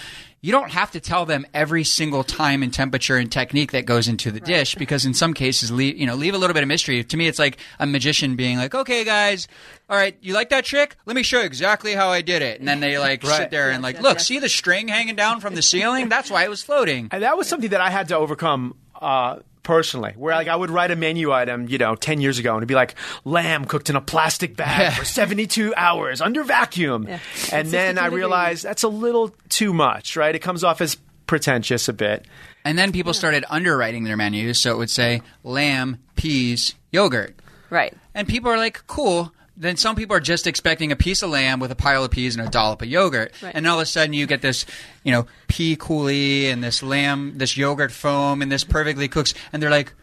[0.43, 4.10] you don't have to tell them every single time and temperature and technique that goes
[4.10, 6.67] into the dish because in some cases, leave, you know, leave a little bit of
[6.67, 7.01] mystery.
[7.01, 9.47] To me, it's like a magician being like, "Okay, guys,
[9.89, 10.97] all right, you like that trick?
[11.06, 13.38] Let me show you exactly how I did it." And then they like Right.
[13.38, 16.10] sit there and like, "Look, see the string hanging down from the ceiling?
[16.10, 19.39] That's why it was floating." And that was something that I had to overcome uh,
[19.63, 22.60] personally, where like I would write a menu item, you know, ten years ago, and
[22.60, 22.95] it'd be like
[23.26, 27.19] lamb cooked in a plastic bag for seventy-two hours under vacuum, Yeah.
[27.52, 30.36] and then I realized that's a little too much, right?
[30.36, 32.26] It comes off as pretentious a bit.
[32.65, 37.36] And then people started underwriting their menus, so it would say lamb, peas, yogurt.
[37.69, 37.93] Right.
[38.13, 39.34] And people are like, cool.
[39.55, 42.35] Then some people are just expecting a piece of lamb with a pile of peas
[42.35, 43.33] and a dollop of yogurt.
[43.41, 43.53] Right.
[43.53, 44.65] And all of a sudden you get this,
[45.03, 49.33] you know, pea coulis and this lamb, this yogurt foam and this perfectly cooks.
[49.51, 49.93] And they're like,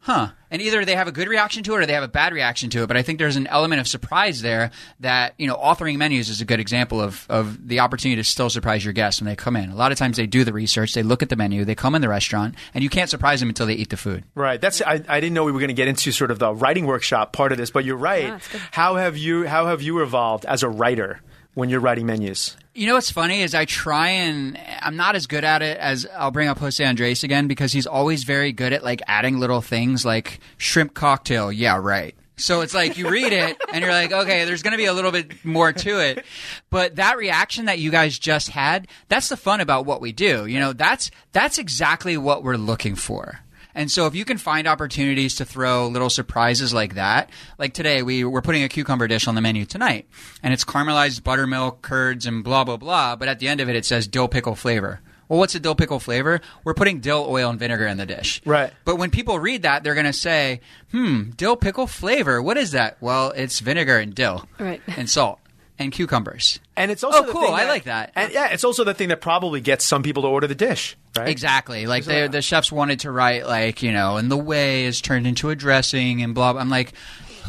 [0.00, 0.30] huh.
[0.50, 2.70] And either they have a good reaction to it or they have a bad reaction
[2.70, 2.86] to it.
[2.88, 6.40] But I think there's an element of surprise there that, you know, authoring menus is
[6.40, 9.56] a good example of, of the opportunity to still surprise your guests when they come
[9.56, 9.70] in.
[9.70, 11.94] A lot of times they do the research, they look at the menu, they come
[11.94, 14.24] in the restaurant, and you can't surprise them until they eat the food.
[14.34, 14.60] Right.
[14.60, 16.86] That's I, I didn't know we were going to get into sort of the writing
[16.86, 18.24] workshop part of this, but you're right.
[18.24, 18.38] Yeah,
[18.72, 21.20] how have you how have you evolved as a writer
[21.54, 22.56] when you're writing menus?
[22.72, 26.06] You know what's funny is I try and I'm not as good at it as
[26.16, 29.60] I'll bring up Jose Andres again because he's always very good at like adding little
[29.60, 31.50] things like shrimp cocktail.
[31.50, 32.14] Yeah, right.
[32.36, 34.92] So it's like you read it and you're like, okay, there's going to be a
[34.92, 36.24] little bit more to it.
[36.70, 40.46] But that reaction that you guys just had, that's the fun about what we do.
[40.46, 43.40] You know, that's that's exactly what we're looking for.
[43.74, 48.02] And so if you can find opportunities to throw little surprises like that, like today
[48.02, 50.08] we we're putting a cucumber dish on the menu tonight,
[50.42, 53.16] and it's caramelized buttermilk, curds, and blah blah blah.
[53.16, 55.00] But at the end of it, it says dill pickle flavor.
[55.28, 56.40] Well, what's a dill pickle flavor?
[56.64, 58.42] We're putting dill oil and vinegar in the dish.
[58.44, 58.72] Right.
[58.84, 62.42] But when people read that, they're going to say, "Hmm, dill pickle flavor.
[62.42, 64.82] What is that?" Well, it's vinegar and dill, Right.
[64.88, 65.38] and salt
[65.80, 66.60] and cucumbers.
[66.76, 67.42] And it's also Oh, the cool.
[67.42, 68.12] thing I like that.
[68.14, 70.96] And yeah, it's also the thing that probably gets some people to order the dish,
[71.16, 71.28] right?
[71.28, 71.86] Exactly.
[71.86, 75.26] Like they, the chefs wanted to write like you know, and the whey is turned
[75.26, 76.52] into a dressing and blah.
[76.52, 76.60] blah.
[76.62, 76.92] I'm like,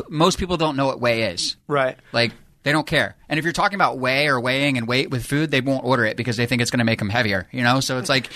[0.09, 1.57] most people don't know what whey is.
[1.67, 1.97] Right.
[2.11, 2.31] Like
[2.63, 3.15] they don't care.
[3.29, 6.05] And if you're talking about whey or weighing and weight with food, they won't order
[6.05, 7.47] it because they think it's going to make them heavier.
[7.51, 7.79] You know.
[7.81, 8.29] So it's like.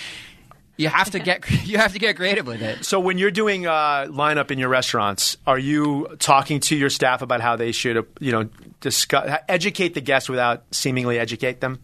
[0.78, 2.84] You have to get you have to get creative with it.
[2.86, 7.22] So when you're doing uh, lineup in your restaurants, are you talking to your staff
[7.22, 8.50] about how they should, you know,
[8.82, 11.80] discuss, educate the guests without seemingly educate them?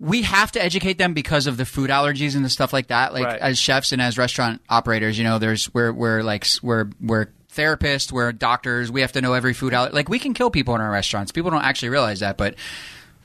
[0.00, 3.12] we have to educate them because of the food allergies and the stuff like that.
[3.12, 3.40] Like Right.
[3.40, 8.12] as chefs and as restaurant operators, you know, there's we're we're like we're we're therapists,
[8.12, 8.92] we're doctors.
[8.92, 9.94] We have to know every food allergy.
[9.96, 11.32] Like we can kill people in our restaurants.
[11.32, 12.54] People don't actually realize that, but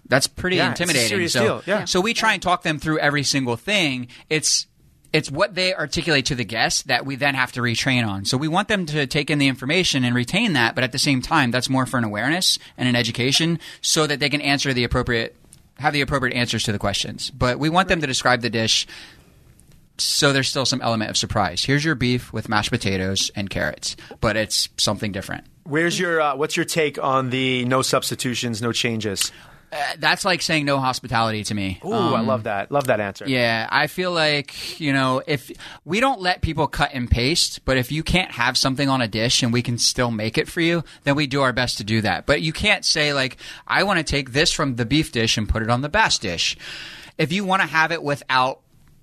[0.08, 1.28] that's pretty Yeah, intimidating.
[1.28, 1.86] so yeah.
[1.86, 4.08] so we try and talk them through every single thing.
[4.32, 4.66] It's
[5.13, 8.26] it's what they articulate to the guests that we then have to retrain on.
[8.26, 10.97] So we want them to take in the information and retain that, but at the
[10.97, 14.73] same time, that's more for an awareness and an education so that they can answer
[14.73, 15.36] the appropriate
[15.80, 17.32] have the appropriate answers to the questions.
[17.32, 18.86] But we want them to describe the dish
[19.97, 21.63] so there's still some element of surprise.
[21.63, 25.45] Here's your beef with mashed potatoes and carrots, but it's something different.
[25.63, 29.32] Where's your uh, what's your take on the no substitutions, no changes?
[29.74, 31.80] Uh, that's like saying no hospitality to me.
[31.84, 32.72] Ooh, I love that.
[32.72, 33.26] Love that answer.
[33.28, 35.52] Yeah, I feel like, you know, if
[35.84, 39.08] we don't let people cut and paste, but if you can't have something on a
[39.08, 41.84] dish and we can still make it for you, then we do our best to
[41.84, 42.28] do that.
[42.28, 45.50] But you can't say, like, I want to take this from the beef dish and
[45.50, 46.56] put it on the bass dish.
[47.18, 48.60] If you want to have it without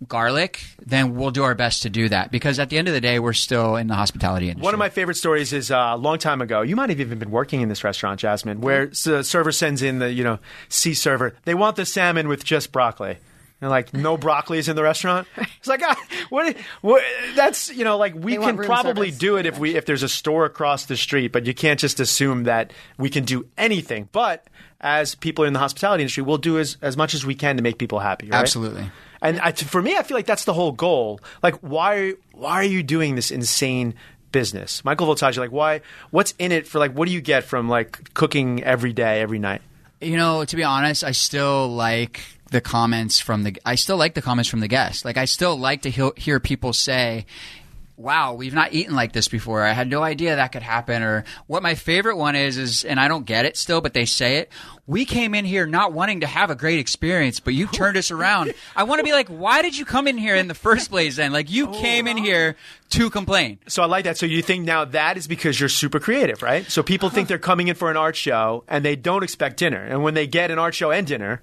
[0.06, 3.00] garlic, then we'll do our best to do that because at the end of the
[3.00, 4.64] day, we're still in the hospitality industry.
[4.64, 6.62] One of my favorite stories is uh, a long time ago.
[6.62, 9.98] You might have even been working in this restaurant, Jasmine, where the server sends in
[9.98, 11.36] the you know sea server.
[11.44, 13.18] They want the salmon with just broccoli.
[13.60, 15.28] And like no broccoli is in the restaurant.
[15.36, 17.02] It's like ah, what, what?
[17.34, 20.08] That's you know like we can probably service, do it if we if there's a
[20.08, 24.08] store across the street, but you can't just assume that we can do anything.
[24.12, 24.46] But
[24.80, 27.62] as people in the hospitality industry, we'll do as as much as we can to
[27.62, 28.30] make people happy.
[28.30, 28.40] Right?
[28.40, 28.90] Absolutely.
[29.22, 31.20] And I, for me, I feel like that's the whole goal.
[31.42, 33.94] Like, why why are you doing this insane
[34.32, 35.38] business, Michael Voltaggio?
[35.38, 35.82] Like, why?
[36.10, 36.78] What's in it for?
[36.78, 39.62] Like, what do you get from like cooking every day, every night?
[40.00, 43.56] You know, to be honest, I still like the comments from the.
[43.66, 45.04] I still like the comments from the guests.
[45.04, 47.26] Like, I still like to hear, hear people say,
[48.00, 49.62] "Wow, we've not eaten like this before.
[49.62, 52.98] I had no idea that could happen." Or what my favorite one is is, and
[52.98, 54.50] I don't get it still, but they say it.
[54.86, 58.10] We came in here not wanting to have a great experience, but you turned us
[58.10, 58.54] around.
[58.76, 61.16] I want to be like, why did you come in here in the first place?
[61.16, 62.56] Then, like, you came in oh, here
[62.90, 63.58] to complain.
[63.68, 64.18] So I like that.
[64.18, 66.68] So you think now that is because you're super creative, right?
[66.70, 69.82] So people think they're coming in for an art show and they don't expect dinner,
[69.82, 71.42] and when they get an art show and dinner,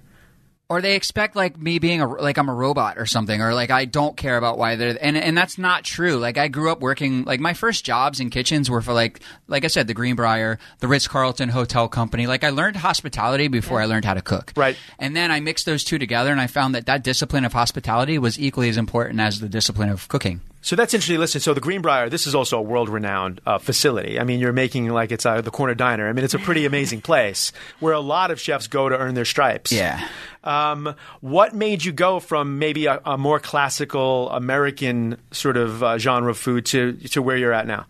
[0.70, 3.70] or they expect like me being a like I'm a robot or something, or like
[3.70, 6.18] I don't care about why they're and and that's not true.
[6.18, 9.64] Like I grew up working like my first jobs in kitchens were for like like
[9.64, 12.26] I said the Greenbrier, the Ritz Carlton Hotel Company.
[12.26, 14.52] Like I learned hospitality before I learned how to cook.
[14.56, 14.76] Right.
[14.98, 18.18] And then I mixed those two together, and I found that that discipline of hospitality
[18.18, 20.42] was equally as important as the discipline of cooking.
[20.68, 21.18] So that's interesting.
[21.18, 24.20] Listen, so the Greenbrier, this is also a world-renowned uh, facility.
[24.20, 26.06] I mean, you're making like it's uh, the corner diner.
[26.06, 29.14] I mean, it's a pretty amazing place where a lot of chefs go to earn
[29.14, 29.72] their stripes.
[29.72, 30.06] Yeah.
[30.44, 35.96] Um, what made you go from maybe a, a more classical American sort of uh,
[35.96, 37.86] genre of food to to where you're at now?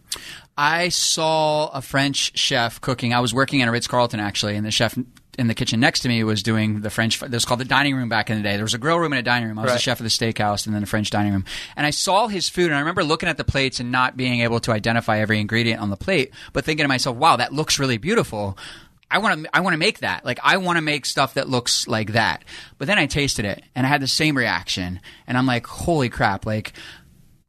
[0.56, 3.12] I saw a French chef cooking.
[3.12, 4.96] I was working at a Ritz Carlton actually, and the chef
[5.38, 7.22] in the kitchen next to me was doing the French.
[7.22, 8.56] It was called the dining room back in the day.
[8.56, 9.58] There was a grill room and a dining room.
[9.58, 9.74] I was Right.
[9.76, 11.44] the chef of the steakhouse and then the French dining room.
[11.76, 14.40] And I saw his food, and I remember looking at the plates and not being
[14.40, 17.78] able to identify every ingredient on the plate, but thinking to myself, "Wow, that looks
[17.78, 18.58] really beautiful."
[19.10, 20.24] I want to I want to make that.
[20.26, 22.44] Like I want to make stuff that looks like that.
[22.76, 26.10] But then I tasted it and I had the same reaction and I'm like, "Holy
[26.10, 26.74] crap, like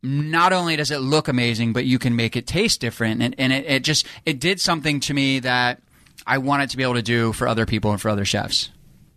[0.02, 3.22] not only does it look amazing, but you can make it taste different.
[3.22, 5.82] And, and it, it just it did something to me that
[6.30, 8.70] I want it to be able to do for other people and for other chefs.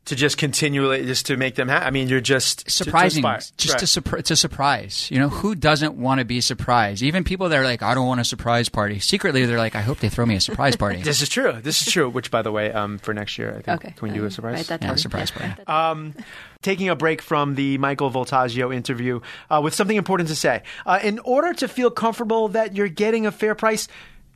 [0.07, 1.87] To just continually, just to make them happy.
[1.87, 3.23] I mean, you're just to- to Surprising,
[3.57, 3.79] just Right.
[3.79, 5.07] to surpri- it's surprise.
[5.13, 7.05] You know, who doesn't want to be surprised?
[7.05, 8.99] Even people that are like, I don't want a surprise party.
[8.99, 11.03] Secretly, they're like, I hope they throw me a surprise party.
[11.05, 11.53] This is true.
[11.63, 12.11] This is true.
[12.11, 13.95] Which, by the way, um, for next year, I think Okay.
[13.97, 14.55] can we do a Um, surprise?
[14.57, 14.99] Write that Yeah, down.
[14.99, 15.53] surprise party.
[15.69, 16.15] Um,
[16.63, 19.21] taking a break from the Michael Voltaggio interview
[19.51, 20.63] uh, with something important to say.
[20.85, 23.87] Uh, in order to feel comfortable that you're getting a fair price,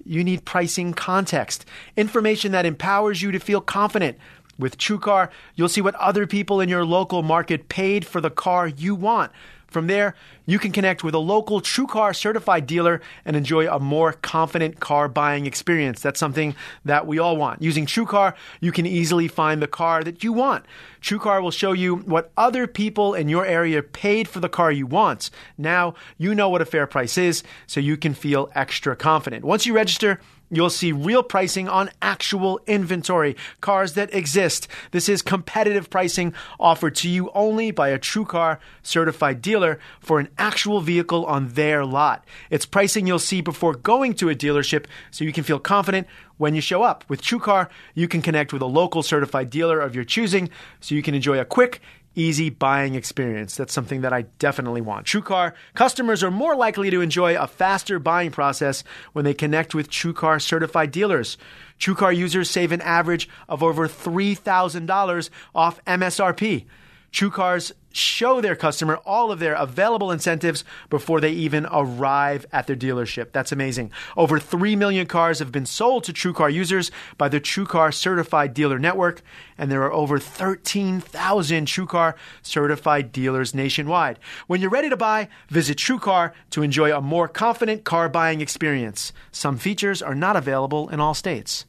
[0.07, 1.65] you need pricing context,
[1.97, 4.19] information that empowers you to feel confident.
[4.59, 8.67] With TrueCar, you'll see what other people in your local market paid for the car
[8.67, 9.33] you want.
[9.77, 10.15] From there,
[10.47, 15.07] you can connect with a local TrueCar certified dealer and enjoy a more confident car
[15.07, 16.01] buying experience.
[16.01, 17.61] That's something that we all want.
[17.61, 20.65] Using TrueCar, you can easily find the car that you want.
[21.03, 24.87] TrueCar will show you what other people in your area paid for the car you
[24.87, 25.29] want.
[25.59, 29.45] Now, you know what a fair price is, so you can feel extra confident.
[29.45, 34.69] Once you register, You'll see real pricing on actual inventory, cars that exist.
[34.93, 40.29] This is competitive pricing offered to you only by a TrueCar certified dealer for an
[40.39, 42.25] actual vehicle on their lot.
[42.49, 46.07] It's pricing you'll see before going to a dealership so you can feel confident
[46.37, 47.05] when you show up.
[47.09, 50.49] With TrueCar, you can connect with a local certified dealer of your choosing
[50.81, 51.81] so you can enjoy a quick,
[52.17, 53.57] easy buying experience.
[53.57, 55.07] That's something that I definitely want.
[55.07, 59.91] TrueCar customers are more likely to enjoy a faster buying process when they connect with
[59.91, 61.39] TrueCar certified dealers.
[61.79, 66.65] TrueCar users save an average of over $3,000 off MSRP.
[67.13, 72.77] TrueCars show their customer all of their available incentives before they even arrive at their
[72.77, 73.33] dealership.
[73.33, 73.91] That's amazing.
[74.17, 78.79] Over 3 million cars have been sold to TrueCar users by the TrueCar certified dealer
[78.79, 79.23] network,
[79.59, 84.19] and there are over 13,000 TrueCar certified dealers nationwide.
[84.47, 89.13] When you're ready to buy, visit TrueCar to enjoy a more confident car buying experience.
[89.33, 91.67] Some features are not available in all states.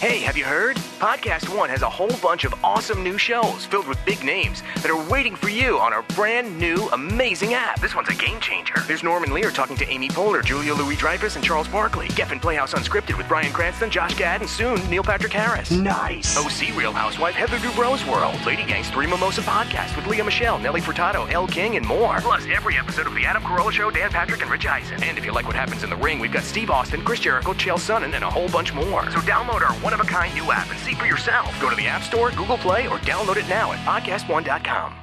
[0.00, 0.76] Hey, have you heard?
[0.98, 4.90] Podcast One has a whole bunch of awesome new shows filled with big names that
[4.90, 7.78] are waiting for you on our brand new, amazing app.
[7.80, 8.80] This one's a game changer.
[8.86, 12.08] There's Norman Lear talking to Amy Poehler, Julia Louis Dreyfus, and Charles Barkley.
[12.08, 15.70] Geffen Playhouse Unscripted with Bryan Cranston, Josh Gad, and soon Neil Patrick Harris.
[15.70, 16.34] Nice.
[16.34, 18.40] OC Real Housewife Heather Dubrow's World.
[18.46, 22.20] Lady Gang's Three Mimosa Podcast with Lea Michele, Nelly Furtado, Elle King, and more.
[22.20, 25.02] Plus, every episode of The Adam Carolla Show, Dan Patrick, and Rich Eisen.
[25.02, 27.52] And if you like what happens in the ring, we've got Steve Austin, Chris Jericho,
[27.52, 29.04] Chael Sonnen, and a whole bunch more.
[29.10, 31.58] So download our one of a kind new app and see for yourself.
[31.60, 34.94] Go to the App Store, Google Play, or download it now at podcastone.com.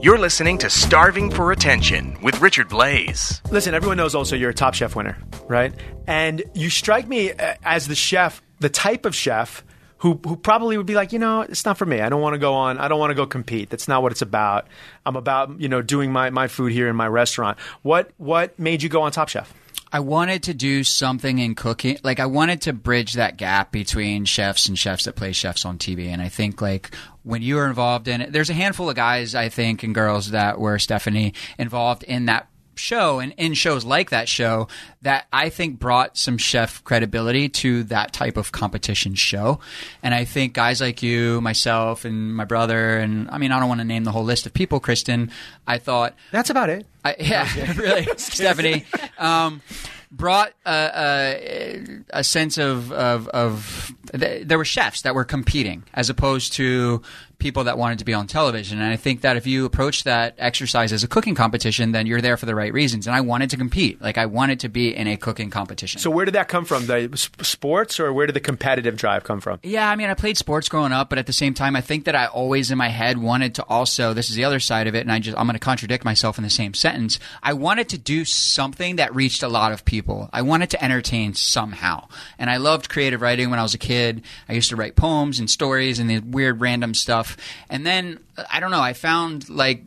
[0.00, 3.40] You're listening to Starving for Attention with Richard Blais.
[3.50, 5.16] Listen, everyone knows also you're a Top Chef winner,
[5.48, 5.72] right?
[6.06, 9.64] And you strike me uh, as the chef, the type of chef
[10.04, 12.02] who who probably would be like, you know, it's not for me.
[12.02, 12.76] I don't want to go on.
[12.76, 13.70] I don't want to go compete.
[13.70, 14.66] That's not what it's about.
[15.06, 17.58] I'm about you know doing my my food here in my restaurant.
[17.80, 19.50] What what made you go on Top Chef?
[19.94, 21.98] I wanted to do something in cooking.
[22.02, 25.78] Like I wanted to bridge that gap between chefs and chefs that play chefs on
[25.78, 26.08] TV.
[26.08, 29.36] And I think like when you were involved in it, there's a handful of guys
[29.36, 32.48] I think and girls that were Stephanie involved in that
[32.78, 34.68] show and in shows like that show
[35.02, 39.60] that I think brought some chef credibility to that type of competition show.
[40.02, 43.68] And I think guys like you, myself, and my brother, and I mean, I don't
[43.68, 45.30] want to name the whole list of people, Kristen.
[45.66, 46.86] I thought That's about it.
[47.04, 48.84] I, yeah, really, Stephanie.
[49.18, 49.62] Um,
[50.10, 55.82] brought a, a, a sense of, of, of th- there were chefs that were competing
[55.92, 57.02] as opposed to
[57.38, 58.80] people that wanted to be on television.
[58.80, 62.20] And I think that if you approach that exercise as a cooking competition, then you're
[62.20, 63.06] there for the right reasons.
[63.06, 64.00] And I wanted to compete.
[64.00, 66.00] Like I wanted to be in a cooking competition.
[66.00, 66.86] So where did that come from?
[66.86, 67.10] The
[67.42, 69.60] sports, or where did the competitive drive come from?
[69.62, 72.04] Yeah, I mean, I played sports growing up, but at the same time, I think
[72.04, 74.14] that I always in my head wanted to also.
[74.14, 76.38] This is the other side of it, and I just I'm going to contradict myself
[76.38, 77.18] in the same sentence.
[77.42, 80.28] I wanted to do something that reached a lot of people.
[80.32, 84.22] I wanted to entertain somehow, and I loved creative writing when I was a kid.
[84.48, 87.33] I used to write poems and stories and the weird random stuff,
[87.68, 88.20] and then
[88.50, 88.82] I don't know.
[88.82, 89.82] I found like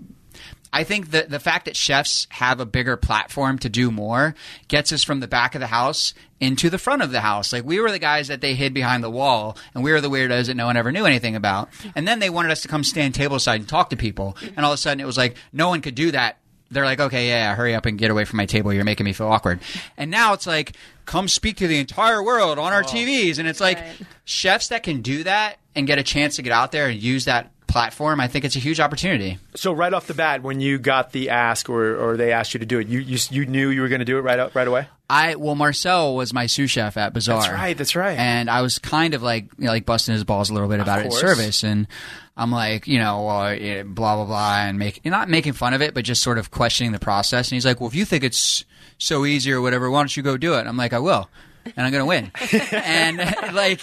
[0.73, 4.35] I think that the fact that chefs have a bigger platform to do more
[4.67, 7.53] gets us from the back of the house into the front of the house.
[7.53, 10.09] Like we were the guys that they hid behind the wall, and we were the
[10.09, 11.69] weirdos that no one ever knew anything about.
[11.95, 14.37] And then they wanted us to come stand tableside and talk to people.
[14.55, 16.37] And all of a sudden, it was like no one could do that.
[16.69, 18.73] They're like, okay, yeah, hurry up and get away from my table.
[18.73, 19.59] You're making me feel awkward.
[19.95, 20.73] And now it's like,
[21.05, 22.87] come speak to the entire world on our oh.
[22.87, 23.39] TVs.
[23.39, 23.95] And it's like Right.
[24.25, 27.25] chefs that can do that and get a chance to get out there and use
[27.25, 28.19] that platform.
[28.19, 29.37] I think it's a huge opportunity.
[29.55, 32.59] So right off the bat, when you got the ask or, or they asked you
[32.59, 34.67] to do it, you you, you knew you were going to do it right right
[34.67, 34.87] away.
[35.09, 37.41] I well, Marcel was my sous chef at Bazaar.
[37.41, 38.17] That's right, that's right.
[38.17, 40.79] And I was kind of like you know, like busting his balls a little bit
[40.79, 41.87] about it in service, and
[42.35, 45.93] I'm like, you know, uh, blah blah blah, and make not making fun of it,
[45.93, 47.49] but just sort of questioning the process.
[47.49, 48.65] And he's like, well, if you think it's
[48.97, 50.67] so easy or whatever, why don't you go do it?
[50.67, 51.29] I'm like, I will.
[51.75, 52.31] And I'm gonna win,
[52.71, 53.17] and
[53.53, 53.81] like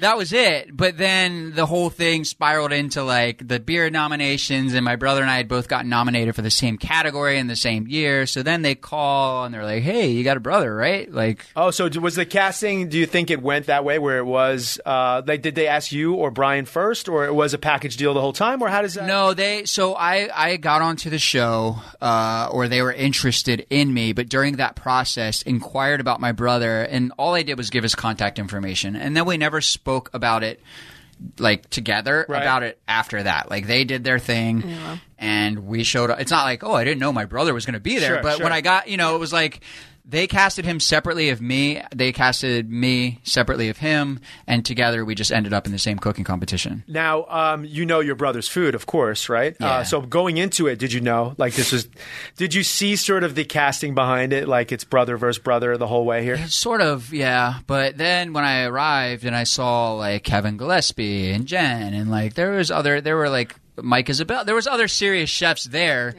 [0.00, 0.76] that was it.
[0.76, 5.30] But then the whole thing spiraled into like the Beard nominations, and my brother and
[5.30, 8.26] I had both gotten nominated for the same category in the same year.
[8.26, 11.70] So then they call and they're like, "Hey, you got a brother, right?" Like, Oh,
[11.70, 12.88] so was the casting?
[12.88, 15.92] Do you think it went that way, where it was uh, like, did they ask
[15.92, 18.82] you or Brian first, or it was a package deal the whole time, or how
[18.82, 19.06] does that?
[19.06, 19.64] No, they.
[19.64, 24.28] So I I got onto the show, uh, or they were interested in me, but
[24.28, 28.38] during that process, inquired about my brother, and all I did was give his contact
[28.38, 30.60] information, and then we never spoke about it
[31.38, 32.42] like together Right.
[32.42, 33.48] about it after that.
[33.50, 34.62] Like they did their thing,
[35.18, 36.20] and we showed up.
[36.20, 38.22] It's not like oh I didn't know my brother was going to be there, Sure,
[38.22, 38.44] but sure.
[38.44, 39.60] when I got you know it was like.
[40.08, 41.82] They casted him separately of me.
[41.94, 45.98] They casted me separately of him, and together we just ended up in the same
[45.98, 46.84] cooking competition.
[46.86, 49.56] Now, um, you know your brother's food, of course, right?
[49.58, 49.66] Yeah.
[49.66, 51.88] Uh, so going into it, did you know like this was?
[52.36, 55.88] Did you see sort of the casting behind it, like it's brother versus brother the
[55.88, 56.46] whole way here?
[56.48, 57.60] Sort of, yeah.
[57.66, 62.34] But then when I arrived and I saw like Kevin Gillespie and Jen and like
[62.34, 66.14] there was other there were like Mike Isabella there was other serious chefs there.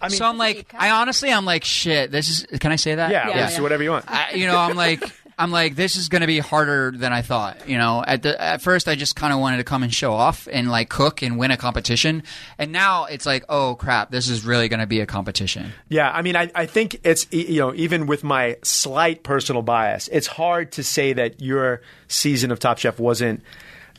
[0.00, 2.94] I mean- so I'm like I honestly I'm like shit, this is can I say
[2.94, 3.10] that?
[3.10, 3.62] Yeah, Yeah, let's do yeah.
[3.62, 4.04] whatever you want.
[4.10, 5.02] I, you know, I'm like
[5.38, 7.66] I'm like, this is going to be harder than I thought.
[7.66, 10.12] You know, at the at first, I just kind of wanted to come and show
[10.12, 12.24] off and like cook and win a competition,
[12.58, 15.72] and now it's like, oh crap, this is really going to be a competition.
[15.88, 19.62] Yeah, I mean, I, I think it's e- you know even with my slight personal
[19.62, 23.42] bias, it's hard to say that your season of Top Chef wasn't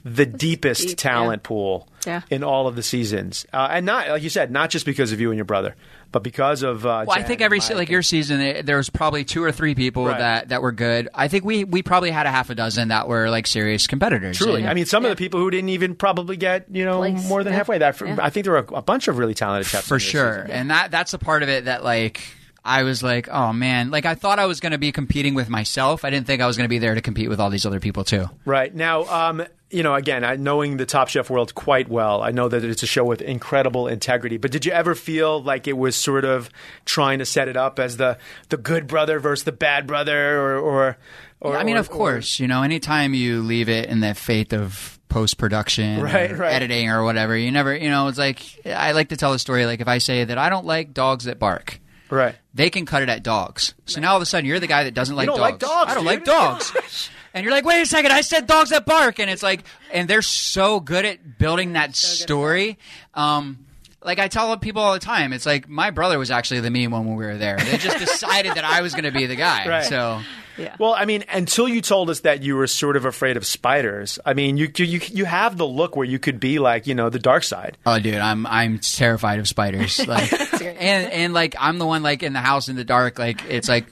[0.04, 1.48] the deepest deep, talent yeah.
[1.48, 2.22] pool Yeah.
[2.30, 5.22] in all of the seasons, uh, and not like you said, not just because of
[5.22, 5.76] you and your brother,
[6.12, 6.86] but because of.
[6.86, 9.52] Uh, Well, I think every se- like your season, eh, there was probably two or
[9.52, 10.18] three people Right.
[10.18, 11.08] that, that were good.
[11.14, 14.38] I think we we probably had a half a dozen that were like serious competitors.
[14.38, 15.12] Truly, And- I mean, some Yeah.
[15.12, 17.58] of the people who didn't even probably get you know Place, more than yeah.
[17.58, 17.78] halfway.
[17.78, 18.18] That Yeah.
[18.22, 20.42] I think there were a, a bunch of really talented chefs for sure.
[20.46, 20.52] season.
[20.52, 22.22] And that that's a part of it that like
[22.64, 25.50] I was like, oh man, like I thought I was going to be competing with
[25.50, 26.06] myself.
[26.06, 27.80] I didn't think I was going to be there to compete with all these other
[27.80, 28.30] people too.
[28.46, 32.32] Right now, um, you know, again, I, knowing the Top Chef world quite well, I
[32.32, 34.38] know that it's a show with incredible integrity.
[34.38, 36.50] But did you ever feel like it was sort of
[36.86, 38.18] trying to set it up as the
[38.50, 40.98] the good brother versus the bad brother, or or,
[41.40, 44.54] or I mean, or- of course, you know, anytime you leave it in the faith
[44.54, 46.54] of post production, Right, right.
[46.54, 49.66] editing, or whatever, you never, you know, it's like I like to tell a story.
[49.66, 51.80] Like if I say that I don't like dogs that bark.
[52.12, 52.36] Or- right?
[52.54, 53.74] they can cut it at dogs.
[53.86, 55.52] So now all of a sudden you're the guy that doesn't like don't dogs.
[55.52, 56.14] like dogs, I don't dude.
[56.14, 57.10] like dogs.
[57.34, 60.08] and you're like, wait a second, I said dogs that bark, and it's like, and
[60.10, 62.78] they're so good at building that story.
[63.14, 63.66] Um,
[64.04, 66.92] like I tell people all the time, it's like my brother was actually the mean
[66.92, 67.58] one when we were there.
[67.58, 69.68] They just decided that I was going to be the guy.
[69.68, 69.86] Right.
[69.86, 70.22] So
[70.58, 70.76] Yeah.
[70.80, 74.20] Well, I mean, until you told us that you were sort of afraid of spiders,
[74.26, 77.10] I mean, you you you have the look where you could be like, you know,
[77.10, 77.78] the dark side.
[77.86, 80.00] Oh, dude, I'm I'm terrified of spiders.
[80.08, 80.32] Like,
[80.62, 83.18] and and like I'm the one like in the house in the dark.
[83.18, 83.86] Like it's like,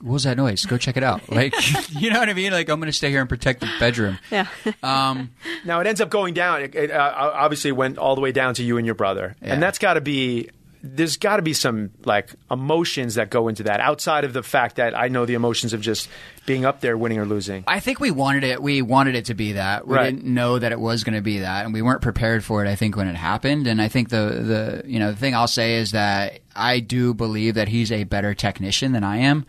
[0.00, 0.64] what was that noise?
[0.64, 1.28] Go check it out.
[1.30, 1.54] Like,
[1.90, 2.52] you know what I mean?
[2.52, 4.18] Like I'm gonna stay here and protect the bedroom.
[4.30, 4.46] Yeah.
[4.82, 5.30] Um,
[5.64, 6.62] Now it ends up going down.
[6.62, 9.52] It, it uh, obviously went all the way down to you and your brother, Yeah.
[9.54, 10.50] and that's got to be.
[10.94, 14.76] There's got to be some like emotions that go into that outside of the fact
[14.76, 16.08] that I know the emotions of just
[16.46, 17.64] being up there, winning or losing.
[17.66, 18.62] I think we wanted it.
[18.62, 19.86] We wanted it to be that.
[19.86, 20.04] We Right.
[20.14, 22.68] didn't know that it was going to be that, and we weren't prepared for it.
[22.68, 25.48] I think when it happened, and I think the the you know the thing I'll
[25.48, 29.44] say is that I do believe that he's a better technician than I am.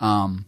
[0.00, 0.44] Um,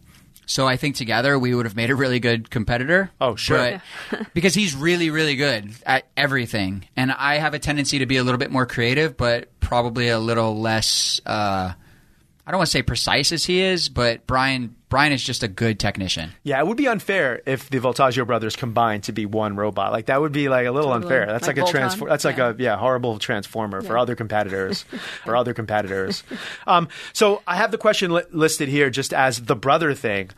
[0.51, 3.09] so I think together we would have made a really good competitor.
[3.21, 3.81] Oh, sure.
[4.09, 8.17] But because he's really really good at everything, and I have a tendency to be
[8.17, 11.21] a little bit more creative, but probably a little less.
[11.25, 11.73] Uh,
[12.45, 15.47] I don't want to say precise as he is, but Brian Brian is just a
[15.47, 16.33] good technician.
[16.43, 19.91] Yeah, it would be unfair if the Voltaggio brothers combined to be one robot.
[19.91, 21.05] Like that would be like a little Totally.
[21.15, 21.25] unfair.
[21.25, 22.07] That's like, Like a transform.
[22.09, 22.11] Voltron?
[22.11, 24.83] That's like a yeah horrible transformer for other competitors.
[25.23, 26.23] for other competitors.
[26.67, 30.29] Um, so I have the question li- listed here just as the brother thing.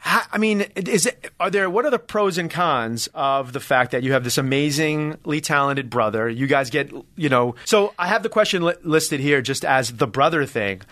[0.00, 1.30] Ha- I mean, is it?
[1.40, 1.70] Are there?
[1.70, 5.90] What are the pros and cons of the fact that you have this amazingly talented
[5.90, 6.28] brother?
[6.28, 7.54] You guys get, you know.
[7.64, 10.82] So I have the question li- listed here just as the brother thing.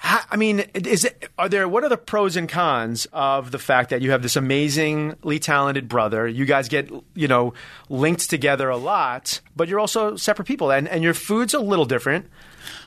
[0.00, 1.28] Ha- I mean, is it?
[1.38, 1.68] Are there?
[1.68, 5.88] What are the pros and cons of the fact that you have this amazingly talented
[5.88, 6.26] brother?
[6.28, 7.54] You guys get, you know,
[7.88, 11.84] linked together a lot, but you're also separate people, and and your food's a little
[11.84, 12.26] different.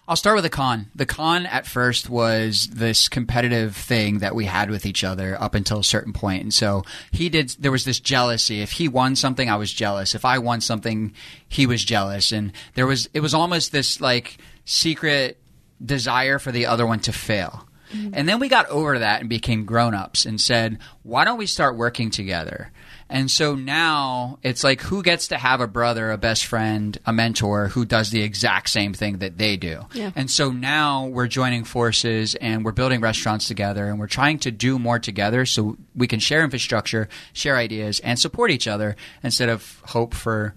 [0.08, 0.88] I'll start with the con.
[0.96, 5.56] The con at first was this competitive thing that we had with each other up
[5.56, 6.44] until a certain point.
[6.44, 8.62] And so he did, there was this jealousy.
[8.62, 10.14] If he won something, I was jealous.
[10.14, 11.14] If I won something,
[11.48, 12.32] he was jealous.
[12.32, 15.41] And there was, it was almost this like secret
[15.84, 17.68] desire for the other one to fail.
[17.94, 18.12] Mm-hmm.
[18.14, 21.46] And then we got over that and became grown ups and said, why don't we
[21.46, 22.72] start working together?
[23.10, 27.12] And so now it's like, who gets to have a brother, a best friend, a
[27.12, 29.82] mentor who does the exact same thing that they do?
[29.94, 30.12] Yeah.
[30.16, 34.52] And so now we're joining forces and we're building restaurants together and we're trying to
[34.52, 39.50] do more together so we can share infrastructure, share ideas, and support each other instead
[39.50, 40.56] of hope for,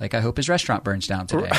[0.00, 1.50] like, I hope his restaurant burns down today.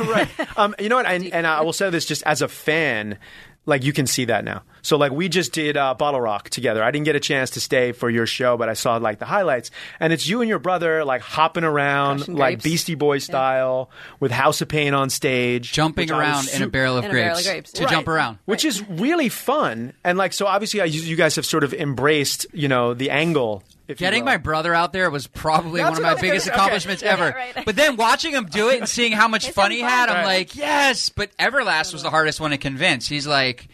[0.00, 0.28] right.
[0.56, 1.06] Um, you know what?
[1.06, 3.18] And, and I will say this just as a fan,
[3.66, 4.62] like you can see that now.
[4.84, 6.84] So like we just did uh, Bottle Rock together.
[6.84, 9.24] I didn't get a chance to stay for your show, but I saw like the
[9.24, 12.62] highlights, and it's you and your brother like hopping around like.
[12.62, 16.62] Beastie Boy style with House of Pain on stage, Jumping which I was around in
[16.68, 17.72] a barrel of In a grapes, barrel of grapes.
[17.72, 17.90] to Right.
[17.90, 18.38] jump around.
[18.44, 19.92] which is really fun.
[20.04, 23.62] And like so, obviously, I, you guys have sort of embraced you know the angle.
[23.88, 26.46] If Getting my brother out there was probably That's one of my was gonna biggest
[26.46, 26.52] say.
[26.52, 26.58] Okay.
[26.60, 27.34] accomplishments Yeah, ever.
[27.36, 27.64] right.
[27.66, 29.88] But then watching him do it and seeing how much It's fun he fun.
[29.90, 30.38] had, I'm Right.
[30.38, 31.08] like, yes.
[31.10, 33.06] But Everlast was the hardest one to convince.
[33.08, 33.68] He's like,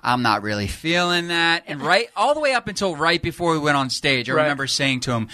[0.00, 1.64] I'm not really feeling that.
[1.66, 4.42] And right all the way up until right before we went on stage, I Right.
[4.42, 5.28] remember saying to him,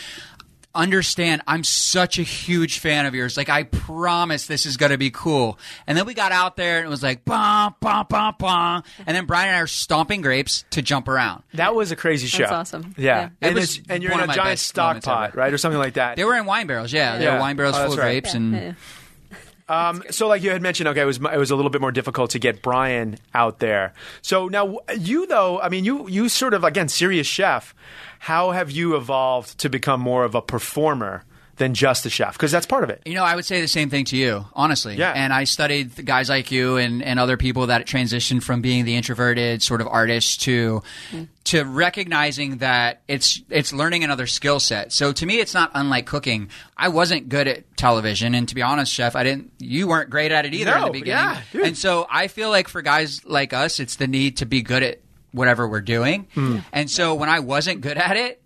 [0.74, 3.36] Understand, I'm such a huge fan of yours.
[3.36, 5.58] Like, I promise this is going to be cool.
[5.86, 8.80] And then we got out there and it was like, bah, bah, bah, bah.
[9.06, 11.42] And then Brian and I are stomping grapes to jump around.
[11.52, 12.46] That was a crazy show.
[12.46, 12.94] awesome.
[12.96, 13.24] Yeah, Yeah.
[13.26, 15.38] It And, was it's- and you're one in a giant best stock pot, ever.
[15.40, 16.16] right, or something like that.
[16.16, 17.18] They were in wine barrels, yeah.
[17.18, 17.34] They Yeah.
[17.34, 18.22] were wine barrels Oh, full that's of right.
[18.22, 18.32] grapes.
[18.34, 18.72] and Yeah, yeah.
[19.72, 21.92] Um, so, like you had mentioned, okay, it was it was a little bit more
[21.92, 23.94] difficult to get Brian out there.
[24.20, 27.74] So now you, though, I mean, you you sort of again serious chef.
[28.18, 31.24] How have you evolved to become more of a performer?
[31.56, 33.02] Than just the chef, because that's part of it.
[33.04, 34.96] You know, I would say the same thing to you, honestly.
[34.96, 35.12] Yeah.
[35.12, 38.96] And I studied guys like you and, and other people that transitioned from being the
[38.96, 40.82] introverted sort of artist to
[41.44, 44.92] to recognizing that it's it's learning another skill set.
[44.92, 46.48] So to me, it's not unlike cooking.
[46.76, 49.52] I wasn't good at television, and to be honest, chef, I didn't.
[49.58, 51.08] You weren't great at it either in the beginning.
[51.10, 51.66] yeah, dude.
[51.66, 54.82] and so I feel like for guys like us, it's the need to be good
[54.82, 55.00] at
[55.32, 56.28] whatever we're doing.
[56.34, 56.58] Hmm.
[56.72, 58.42] And so when I wasn't good at it,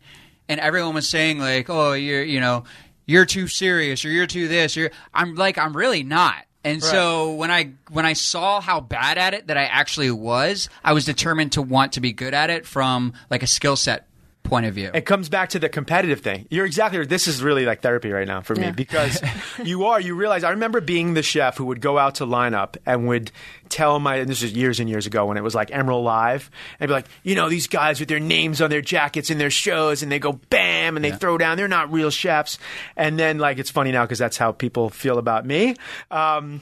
[0.48, 2.64] and everyone was saying like, "Oh, you're you know,
[3.06, 6.44] you're too serious, or you're too this," or I'm like, I'm really not.
[6.64, 10.68] And so when I when I saw how bad at it that I actually was,
[10.82, 14.08] I was determined to want to be good at it from like a skill set
[14.46, 14.90] point of view.
[14.94, 16.46] It comes back to the competitive thing.
[16.50, 17.08] You're exactly right.
[17.08, 18.70] This is really like therapy right now for me Yeah.
[18.76, 19.20] because
[19.62, 22.76] you are, you realize, I remember being the chef who would go out to lineup
[22.86, 23.30] and would
[23.68, 26.50] tell my, and this was years and years ago when it was like Emeril Live,
[26.80, 29.50] and be like, you know, these guys with their names on their jackets in their
[29.50, 32.58] shows and they go bam and they throw down, they're not real chefs.
[32.96, 35.74] And then, like, it's funny now because that's how people feel about me.
[36.10, 36.60] Um,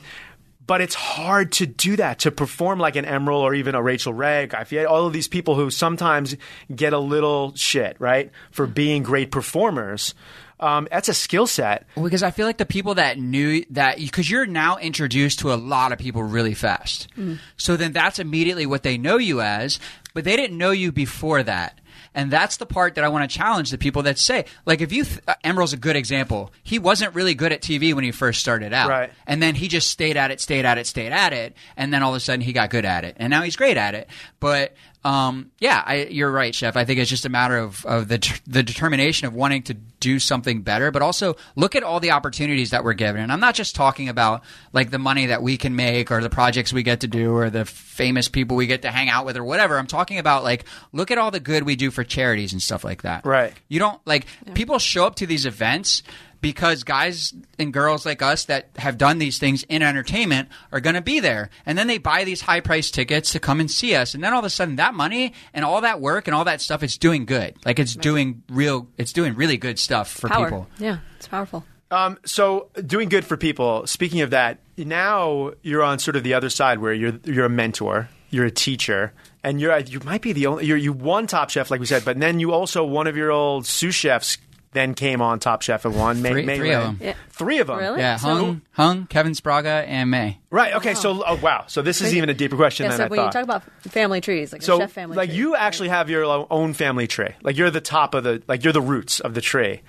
[0.67, 4.15] but it's hard to do that to perform like an Emeril or even a Rachael
[4.15, 6.37] Ray, Guy Fieri, all of these people who sometimes
[6.75, 10.15] get a little shit right for being great performers.
[10.61, 11.87] Um, that's a skill set.
[12.01, 15.57] Because I feel like the people that knew that because you're now introduced to a
[15.57, 17.09] lot of people really fast.
[17.57, 19.79] So then that's immediately what they know you as,
[20.15, 21.81] but they didn't know you before that.
[22.15, 24.93] And that's the part that I want to challenge the people that say, like, if
[24.93, 26.53] you, th- uh, Emeril's a good example.
[26.62, 28.89] He wasn't really good at TV when he first started out.
[28.89, 29.11] Right.
[29.27, 31.57] And then he just stayed at it, stayed at it, stayed at it.
[31.77, 33.17] And then all of a sudden he got good at it.
[33.19, 34.09] And now he's great at it.
[34.39, 34.75] But,
[35.05, 36.77] um, yeah, I, you're right, Chef.
[36.77, 39.75] I think it's just a matter of, of the, t- the determination of wanting to
[39.75, 43.23] do something better, but also look at all the opportunities that we're given.
[43.23, 44.43] And I'm not just talking about
[44.73, 47.51] like the money that we can make or the projects we get to do or
[47.51, 49.79] the famous people we get to hang out with or whatever.
[49.79, 52.83] I'm talking about like, look at all the good we do for charities and stuff
[52.83, 53.27] like that.
[53.27, 53.53] Right.
[53.69, 56.03] You don't like people show up to these events
[56.45, 60.95] because guys and girls like us that have done these things in entertainment are going
[60.95, 61.49] to be there.
[61.64, 64.12] And then they buy these high price tickets to come and see us.
[64.12, 66.61] And then all of a sudden that money and all that work and all that
[66.61, 67.57] stuff it's doing good.
[67.64, 70.45] Like it's doing real it's doing really good stuff for Power.
[70.45, 70.66] people.
[70.78, 71.64] Yeah, it's powerful.
[71.90, 73.86] Um, so doing good for people.
[73.86, 77.51] Speaking of that, now you're on sort of the other side where you're you're a
[77.51, 81.49] mentor, you're a teacher, and you're you might be the only you're, you won Top
[81.49, 84.36] Chef like we said, but then you also one of your old sous chefs
[84.75, 86.20] then came on Top Chef and won.
[86.20, 86.99] Mei, Three- Mei three of Lin.
[86.99, 87.07] them.
[87.07, 87.14] Yeah.
[87.31, 87.79] Three of them.
[87.79, 88.01] Really?
[88.01, 90.39] Yeah, So- Hung, Hung, Kevin Sbraga, and Mei.
[90.51, 90.75] Right.
[90.75, 90.95] Okay.
[90.95, 91.64] So, oh wow.
[91.66, 93.27] So this is even a deeper question Yeah, than so I when thought.
[93.27, 95.39] you talk about family trees, like a so, chef family like tree.
[95.39, 97.31] you actually have your own family tree.
[97.43, 99.81] Like you're the top of the, like you're the roots of the tree.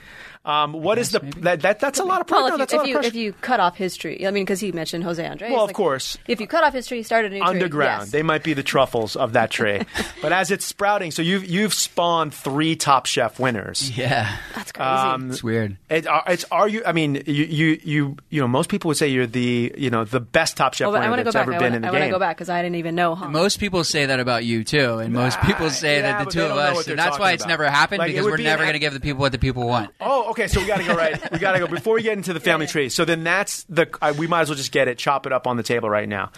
[0.45, 1.79] Um, what is the that, that?
[1.79, 2.53] That's a lot of Well, pressure.
[2.53, 3.07] if, that's you, a if, you, pressure.
[3.07, 5.51] if you cut off his tree, I mean, because he mentioned Jose Andres.
[5.51, 6.17] Well, of like, course.
[6.27, 7.47] If you cut off his tree, start a new tree.
[7.47, 8.03] underground.
[8.03, 8.11] yes.
[8.11, 9.81] They might be the truffles of that tree.
[10.21, 13.95] but as it's sprouting, so you've you've spawned three Top Chef winners.
[13.97, 14.37] Yeah.
[14.53, 14.87] That's crazy.
[14.87, 15.77] Um, It's weird.
[15.89, 16.83] It, it's are you?
[16.85, 20.05] I mean, you, you you you know, most people would say you're the you know
[20.05, 21.55] the best Top Chef well, but I winner want to go that's back.
[21.55, 23.15] ever I want to go back because I didn't even know.
[23.15, 23.31] Hung.
[23.31, 26.41] Most people say that about you too, and most people say yeah, that the two
[26.41, 28.37] of don't know what us, and that's why talking it's never happened Like, because we're
[28.37, 29.91] never going to give the people what the people want.
[30.01, 30.47] Oh, okay.
[30.47, 31.19] So we got to go right.
[31.31, 32.89] We got to go before we get into the family tree.
[32.89, 33.87] So then that's the.
[34.01, 36.07] Uh, we might as well just get it, chop it up on the table right
[36.07, 36.31] now.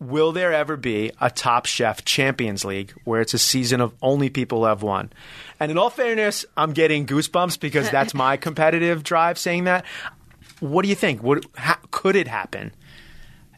[0.00, 4.28] Will there ever be a Top Chef Champions League where it's a season of only
[4.28, 5.10] people who have won?
[5.58, 9.84] And in all fairness, I'm getting goosebumps because that's my competitive drive saying that.
[10.60, 11.22] What do you think?
[11.22, 12.72] What ha- could it happen?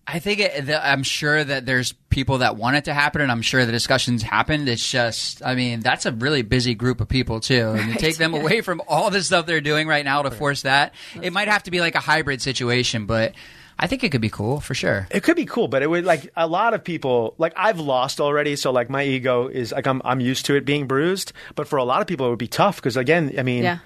[0.08, 3.32] I think it, the, I'm sure that there's people that want it to happen, and
[3.32, 4.68] I'm sure the discussions happened.
[4.68, 8.16] It's just, I mean, that's a really busy group of people too, and to take
[8.16, 11.48] them away from all the stuff they're doing right now to force that, it might
[11.48, 13.06] have to be like a hybrid situation.
[13.06, 13.34] But
[13.78, 15.08] I think it could be cool for sure.
[15.10, 17.34] It could be cool, but it would like a lot of people.
[17.36, 20.64] Like I've lost already, so like my ego is like I'm I'm used to it
[20.64, 21.32] being bruised.
[21.56, 23.78] But for a lot of people, it would be tough because again, I mean, yeah,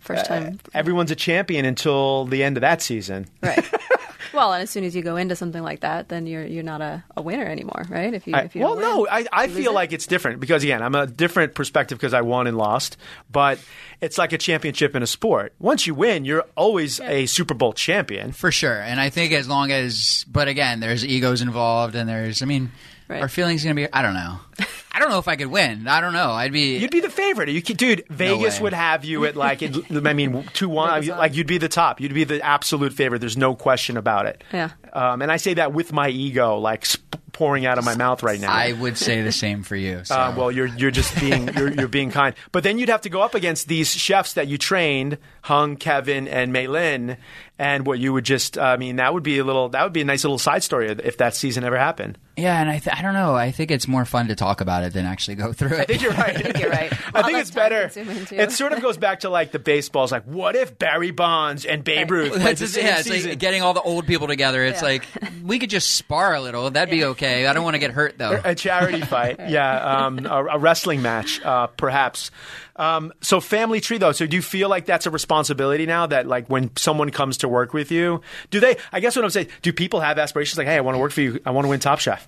[0.00, 0.60] first uh, time.
[0.72, 3.26] everyone's a champion until the end of that season.
[3.42, 3.64] right.
[4.36, 6.80] Well, and as soon as you go into something like that, then you're you're not
[6.82, 8.12] a, a winner anymore, right?
[8.14, 9.74] If you, I- if you well, don't no, I, I feel it.
[9.74, 12.96] like it's different because again, I'm a different perspective because I won and lost.
[13.32, 13.58] But
[14.00, 15.54] it's like a championship in a sport.
[15.58, 18.32] Once you win, you're always a Super Bowl champion.
[18.32, 18.78] For sure.
[18.80, 22.70] And I think as long as, but again, there's egos involved and there's, I mean,
[23.08, 23.22] Right.
[23.22, 24.40] our feelings going to be, I don't know.
[24.96, 25.86] I don't know if I could win.
[25.88, 26.30] I don't know.
[26.30, 26.78] I'd be.
[26.78, 27.50] You'd be the favorite.
[27.50, 28.04] You could, dude.
[28.08, 28.62] Vegas way.
[28.64, 29.76] would have you at like, it-
[30.06, 31.06] I mean, two one.
[31.06, 32.00] Like you'd be the top.
[32.00, 33.18] You'd be the absolute favorite.
[33.18, 34.42] There's no question about it.
[34.54, 34.70] Yeah.
[34.94, 38.22] Um, and I say that with my ego like sp- pouring out of my mouth
[38.22, 38.50] right now.
[38.50, 40.02] I would say the same for you.
[40.04, 40.14] So.
[40.14, 43.10] Uh, well, you're you're just being you're, you're being kind, but then you'd have to
[43.10, 47.18] go up against these chefs that you trained, Hung, Kevin, and Mei Lin,
[47.58, 50.00] and what you would just I mean that would be a little that would be
[50.00, 52.16] a nice little side story if that season ever happened.
[52.38, 53.34] yeah, and I, th- I don't know.
[53.34, 55.80] I think it's more fun to talk about it than actually go through it.
[55.80, 56.36] I think you're right.
[56.36, 56.92] I think you're right.
[57.14, 57.90] I think it's better.
[57.94, 60.12] It sort of goes back to like the baseballs.
[60.12, 63.08] Like, what if Barry Bonds and Babe Ruth played That's the just- same yeah, it's
[63.08, 63.30] season?
[63.30, 64.64] like getting all the old people together.
[64.64, 64.88] It's Yeah.
[64.88, 65.04] like
[65.44, 66.70] we could just spar a little.
[66.70, 67.46] That'd be okay.
[67.46, 68.40] I don't want to get hurt though.
[68.44, 72.30] a charity fight, yeah, um, a, a wrestling match, uh, perhaps.
[72.76, 74.12] Um, so, family tree though.
[74.12, 76.06] So, do you feel like that's a responsibility now?
[76.06, 78.20] That like when someone comes to work with you,
[78.50, 78.76] do they?
[78.92, 81.12] I guess what I'm saying, do people have aspirations like, hey, I want to work
[81.12, 81.40] for you.
[81.44, 82.26] I want to win Top Chef.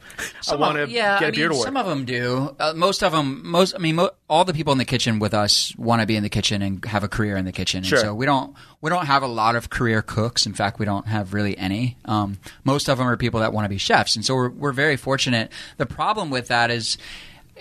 [0.51, 1.67] I want to yeah, get I a beard mean, award.
[1.67, 2.55] Some of them do.
[2.59, 3.75] Uh, most of them, most.
[3.75, 6.23] I mean, mo- all the people in the kitchen with us want to be in
[6.23, 7.83] the kitchen and have a career in the kitchen.
[7.83, 7.99] Sure.
[7.99, 10.47] And so we don't we don't have a lot of career cooks.
[10.47, 11.97] In fact, we don't have really any.
[12.05, 14.73] Um, most of them are people that want to be chefs, and so we're we're
[14.73, 15.53] very fortunate.
[15.77, 16.99] The problem with that is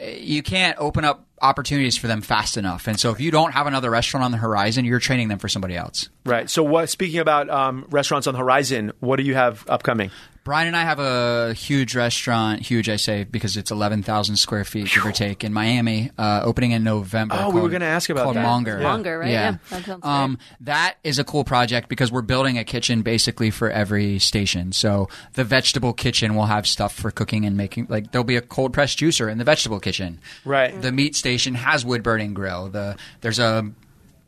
[0.02, 2.88] you can't open up opportunities for them fast enough.
[2.88, 5.48] And so if you don't have another restaurant on the horizon, you're training them for
[5.48, 6.10] somebody else.
[6.26, 6.50] right.
[6.50, 6.90] So, what?
[6.90, 10.12] Speaking about um, restaurants on the horizon, what do you have upcoming?
[10.48, 14.90] Brian and I have a huge restaurant, huge I say because it's 11,000 square feet,
[14.90, 17.36] give or take, in Miami, uh, opening in November.
[17.38, 18.44] Oh, we were gonna ask about called that.
[18.44, 18.78] Monger.
[18.78, 18.84] Yeah.
[18.84, 19.30] Monger, right?
[19.30, 23.70] Yeah, that um, that is a cool project because we're building a kitchen basically for
[23.70, 24.72] every station.
[24.72, 28.42] So the vegetable kitchen will have stuff for cooking and making, like there'll be a
[28.42, 30.22] cold pressed juicer in the vegetable kitchen.
[30.46, 30.82] Right.
[30.82, 32.70] The meat station has wood burning grill.
[32.70, 33.70] The there's a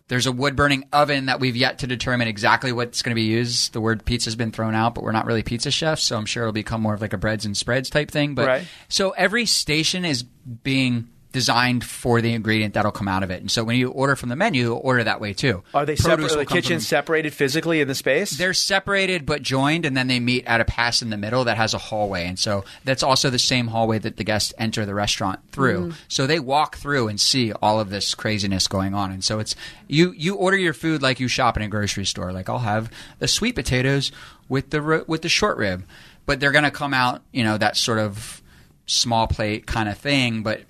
[0.10, 3.28] there's a wood burning oven that we've yet to determine exactly what's going to be
[3.28, 3.74] used.
[3.74, 6.44] The word pizza's been thrown out, but we're not really pizza chefs, so I'm sure
[6.44, 8.36] it'll become more of like a breads and spreads type thing.
[8.36, 8.68] But Right.
[8.90, 13.42] so every station is being designed for the ingredient that'll come out of it.
[13.42, 15.62] And so when you order from the menu, order that way too.
[15.74, 16.26] Are they separate?
[16.26, 18.32] Are the come from- kitchens separated physically in the space?
[18.32, 21.58] they're separated but joined, and then they meet at a pass in the middle that
[21.58, 22.26] has a hallway.
[22.26, 25.90] And so that's also the same hallway that the guests enter the restaurant through.
[25.90, 25.94] Mm.
[26.08, 29.12] So they walk through and see all of this craziness going on.
[29.12, 29.56] And so it's
[29.88, 32.34] you you order your food like you shop in a grocery store.
[32.34, 34.12] Like I'll have the sweet potatoes
[34.48, 35.86] with the with the short rib,
[36.26, 38.42] but they're going to come out you know that sort of
[38.88, 40.62] small plate kind of thing, but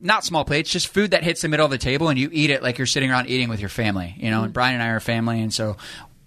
[0.00, 2.50] not small plates, just food that hits the middle of the table and you eat
[2.50, 4.14] it like you're sitting around eating with your family.
[4.18, 5.76] You know, and Brian and I are family, and so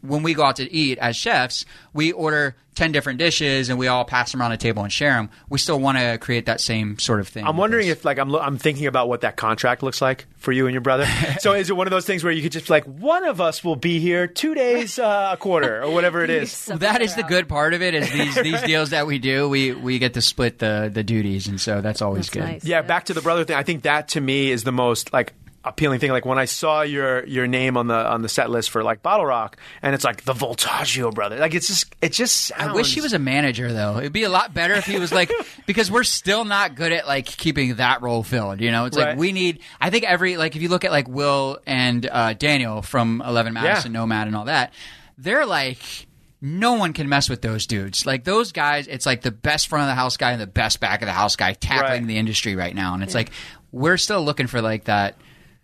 [0.03, 3.87] when we go out to eat as chefs, we order 10 different dishes and we
[3.87, 5.29] all pass them around the table and share them.
[5.49, 7.45] We still want to create that same sort of thing.
[7.45, 10.51] I'm wondering if, like, I'm lo- I'm thinking about what that contract looks like for
[10.51, 11.05] you and your brother.
[11.39, 13.63] so, is it one of those things where you could just like, one of us
[13.63, 16.65] will be here two days uh, a quarter or whatever it is?
[16.67, 19.47] Well, that is the good part of it is these these deals that we do
[19.47, 22.65] we we get to split the the duties and so that's always That's good nice.
[22.65, 23.55] Yeah, back to the brother thing.
[23.55, 25.33] I think that to me is the most like
[25.65, 26.11] appealing thing.
[26.11, 29.01] Like when I saw your your name on the on the set list for like
[29.01, 31.37] Bottle Rock, and it's like the Voltaggio brother.
[31.37, 32.35] Like it's just it just.
[32.45, 33.97] Sounds, I wish he was a manager though.
[33.97, 35.31] It'd be a lot better if he was like
[35.65, 38.61] because we're still not good at like keeping that role filled.
[38.61, 39.09] You know, it's Right.
[39.09, 39.59] like we need.
[39.79, 43.53] I think every like if you look at like Will and uh, Daniel from Eleven
[43.53, 43.99] Madison, Yeah.
[43.99, 44.73] Nomad, and all that,
[45.17, 45.79] they're like.
[46.45, 48.05] No one can mess with those dudes.
[48.05, 50.81] Like those guys, it's like the best front of the house guy and the best
[50.81, 52.05] back of the house guy tackling Right.
[52.07, 52.93] the industry right now.
[52.95, 53.29] And it's like
[53.71, 55.15] we're still looking for like that.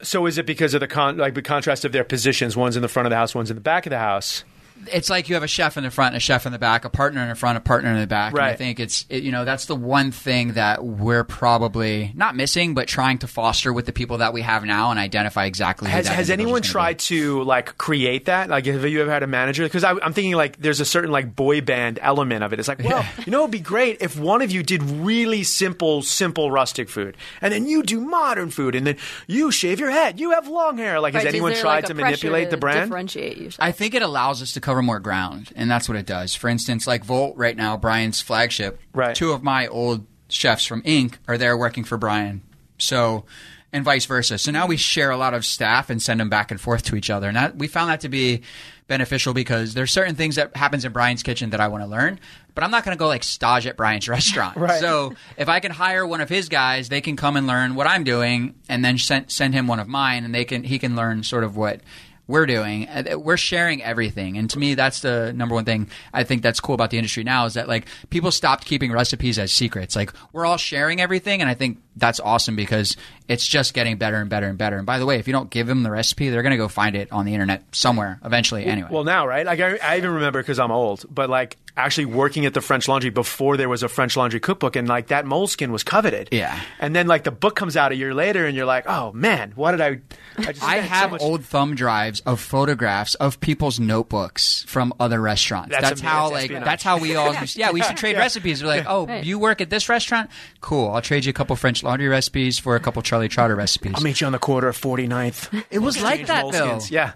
[0.01, 2.55] So is it because of the con like the contrast of their positions?
[2.55, 4.43] One's in the front of the house, one's in the back of the house.
[4.87, 6.85] It's like you have a chef in the front, and a chef in the back,
[6.85, 8.33] a partner in the front, a partner in the back.
[8.33, 12.35] And I think it's it, you know that's the one thing that we're probably not
[12.35, 15.89] missing, but trying to foster with the people that we have now and identify exactly.
[15.89, 17.03] who Has, that has anyone tried be.
[17.03, 18.49] to like create that?
[18.49, 19.63] Like, have you ever had a manager?
[19.63, 22.59] Because I'm thinking like there's a certain like boy band element of it.
[22.59, 26.01] It's like, well, you know, it'd be great if one of you did really simple,
[26.01, 30.19] simple rustic food, and then you do modern food, and then you shave your head,
[30.19, 30.99] you have long hair.
[30.99, 32.89] Like, Right, has anyone tried like, to a pressure manipulate the to brand?
[32.89, 33.67] Differentiate yourself.
[33.67, 36.35] I think it allows us to cover more ground, and that's what it does.
[36.35, 38.79] For instance, like Volt right now, Brian's flagship.
[38.93, 39.15] Right.
[39.15, 41.17] Two of my old chefs from ink.
[41.27, 42.43] are there working for Brian.
[42.77, 43.25] So,
[43.73, 44.37] and vice versa.
[44.37, 46.95] So now we share a lot of staff and send them back and forth to
[46.95, 48.43] each other, and that, we found that to be
[48.85, 52.19] beneficial because there's certain things that happens in Brian's kitchen that I want to learn,
[52.53, 54.55] but I'm not going to go like stage at Brian's restaurant.
[54.55, 54.79] Right.
[54.79, 57.87] So if I can hire one of his guys, they can come and learn what
[57.87, 60.95] I'm doing, and then send send him one of mine, and they can he can
[60.95, 61.81] learn sort of what
[62.29, 62.87] we're doing.
[62.87, 66.59] Uh, We're sharing everything, and to me, that's the number one thing I think that's
[66.59, 69.95] cool about the industry now is that like people stopped keeping recipes as secrets.
[69.95, 72.97] Like we're all sharing everything, and I think that's awesome because
[73.27, 74.77] it's just getting better and better and better.
[74.77, 76.67] And by the way, if you don't give them the recipe, they're going to go
[76.67, 78.65] find it on the internet somewhere eventually.
[78.65, 79.45] Anyway, Well, now, right?
[79.45, 82.87] Like I, I even remember because I'm old, but like actually working at the French
[82.89, 86.29] Laundry before there was a French Laundry cookbook, and like that moleskin was coveted.
[86.31, 86.59] Yeah.
[86.79, 89.51] And then like the book comes out a year later, and you're like, oh man,
[89.55, 89.99] what did I?
[90.37, 94.63] I, just I spent so have much- old thumb drives of photographs of people's notebooks
[94.67, 95.69] from other restaurants.
[95.71, 96.65] That's That's, how like espionage.
[96.65, 98.61] that's how we all used, yeah we used to trade recipes.
[98.63, 99.23] We're like, oh, Right.
[99.23, 100.29] you work at this restaurant?
[100.61, 100.89] Cool.
[100.91, 103.93] I'll trade you a couple French laundry recipes for a couple Charlie Trotter recipes.
[103.95, 105.63] I'll meet you on the corner of 49th.
[105.71, 106.77] it was like that though.
[106.77, 106.91] Moleskins.
[106.91, 107.13] Yeah.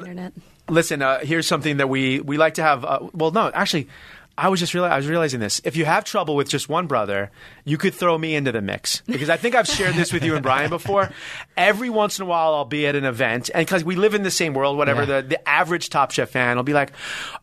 [0.00, 0.32] Internet.
[0.68, 2.84] Listen, uh, here's something that we we like to have.
[2.84, 3.88] Uh, well, no, actually,
[4.42, 5.60] I was just reali- I was realizing this.
[5.64, 7.30] If you have trouble with just one brother,
[7.64, 10.34] you could throw me into the mix because I think I've shared this with you
[10.34, 11.10] and Brian before.
[11.58, 14.22] Every once in a while, I'll be at an event, and because we live in
[14.22, 15.20] the same world, whatever Yeah.
[15.20, 16.92] the the average Top Chef fan will be like,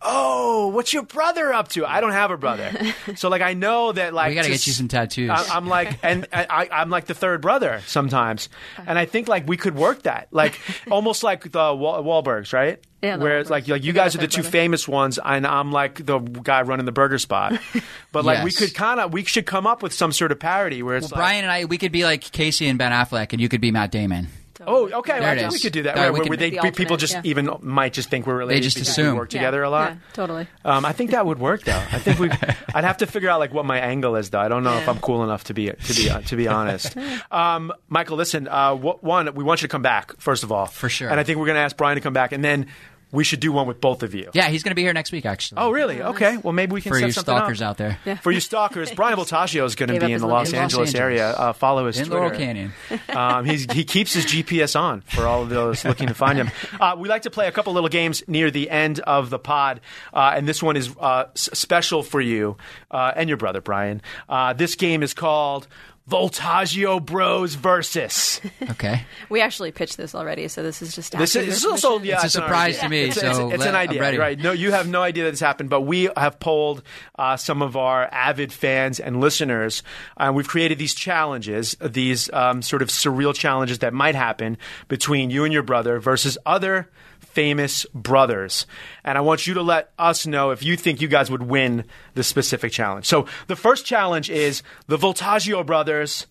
[0.01, 2.71] "Oh, what's your brother up to?" I don't have a brother,
[3.15, 5.29] so like I know that like We got to to get you some tattoos.
[5.29, 8.49] I- I'm like, and I, I'm like the third brother sometimes,
[8.87, 10.59] and I think like we could work that, like
[10.91, 12.79] almost like the Wal- Wahlbergs, right?
[13.01, 14.51] Yeah, the Where it's like, like you guys are the two brother.
[14.51, 17.59] famous ones, and I'm like the guy running the burger spot.
[18.11, 20.81] But like we could kind of, we should come up with some sort of parody
[20.81, 23.31] where it's well, like, Brian and I, we could be like Casey and Ben Affleck,
[23.33, 24.29] and you could be Matt Damon.
[24.65, 25.95] Oh, okay, There well, it we could do that.
[25.95, 27.21] There, where, where they, The people just yeah.
[27.23, 28.63] even might just think we're related.
[28.63, 29.13] They just assume.
[29.13, 29.67] we work together yeah.
[29.67, 29.91] a lot.
[29.91, 30.47] Yeah, totally.
[30.65, 31.83] Um, I think that would work though.
[31.91, 32.29] I think we.
[32.73, 34.39] I'd have to figure out like what my angle is though.
[34.39, 36.95] I don't know if I'm cool enough to be to be uh, to be honest.
[37.31, 38.47] Um, Michael, listen.
[38.47, 41.09] Uh, wh- one, we want you to come back first of all, For sure.
[41.09, 42.67] And I think we're going to ask Brian to come back, and then
[43.11, 44.29] we should do one with both of you.
[44.33, 45.59] Yeah, he's going to be here next week, actually.
[45.59, 46.01] Oh, really?
[46.01, 46.37] Okay.
[46.37, 47.79] Well, maybe we can for set you something stalkers up.
[47.81, 48.17] out there.
[48.17, 50.95] For you stalkers, Brian Voltaggio is going to be in the Los In Los Angeles,
[50.95, 51.29] area.
[51.29, 52.21] Uh, follow his In Twitter.
[52.21, 52.73] Laurel Canyon.
[53.09, 56.51] um, he's, he keeps his GPS on for all of those looking to find him.
[56.79, 59.79] Uh, we like to play a couple little games near the end of the pod,
[60.13, 62.57] uh, and this one is uh, special for you
[62.91, 64.01] uh, and your brother Brian.
[64.29, 65.67] Uh, this game is called
[66.09, 68.41] Voltaggio Bros versus.
[68.69, 69.05] Okay.
[69.29, 72.15] We actually pitched this already, so this is just This is, this is also yeah,
[72.15, 74.17] It's a surprise to me, It's, so it's, it's let- an I'm idea, ready.
[74.17, 74.37] right?
[74.37, 76.83] No, you have no idea that this happened, but we have polled
[77.17, 79.83] uh, some of our avid fans and listeners,
[80.17, 85.29] and we've created these challenges, these um, sort of surreal challenges that might happen between
[85.29, 86.89] you and your brother versus other
[87.37, 88.65] famous brothers.
[89.03, 91.85] And I want you to let us know if you think you guys would win
[92.15, 93.05] the specific challenge.
[93.05, 96.25] So the first challenge is the Voltaggio brothers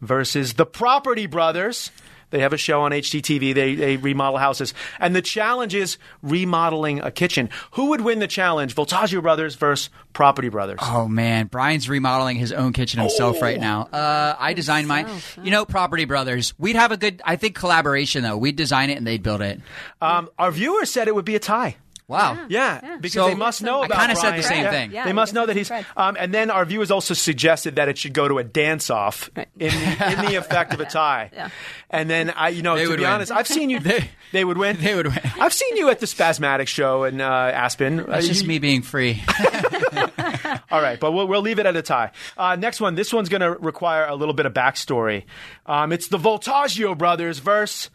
[0.00, 1.90] versus the Property Brothers.
[2.34, 3.54] They have a show on HGTV.
[3.54, 4.74] They, they remodel houses.
[4.98, 7.48] And the challenge is remodeling a kitchen.
[7.74, 8.74] Who would win the challenge?
[8.74, 10.80] Voltaggio Brothers versus Property Brothers.
[10.82, 13.82] Oh man, Brian's remodeling his own kitchen himself right now.
[13.92, 15.06] Uh, I designed mine.
[15.06, 16.54] Himself, You know, Property Brothers.
[16.58, 18.36] We'd have a good, I think, collaboration though.
[18.36, 19.60] We'd design it and they'd build it.
[20.02, 21.76] Um, our viewers said it would be a tie.
[22.06, 22.46] Wow.
[22.50, 24.70] Yeah, because So, they must know I kinda said the same Yeah.
[24.70, 24.92] thing.
[24.92, 25.70] Yeah, they must know that he's.
[25.96, 29.30] Um, and then our viewers also suggested that it should go to a dance off
[29.34, 29.48] Right.
[29.58, 31.30] in the, in the effect of a tie.
[31.32, 31.48] Yeah.
[31.88, 33.12] And then I, you know, They to would be win.
[33.12, 33.80] honest, I've seen you.
[33.84, 34.76] They- they would win.
[34.78, 35.20] They would win.
[35.40, 37.24] I've seen you at the Spasmatic show in uh,
[37.54, 37.98] Aspen.
[37.98, 39.22] That's Uh, just you- me being free.
[40.70, 42.10] All right, but we'll, we'll leave it at a tie.
[42.36, 42.96] Uh, next one.
[42.96, 45.24] This one's going to require a little bit of backstory.
[45.66, 47.90] Um, it's the Voltaggio brothers versus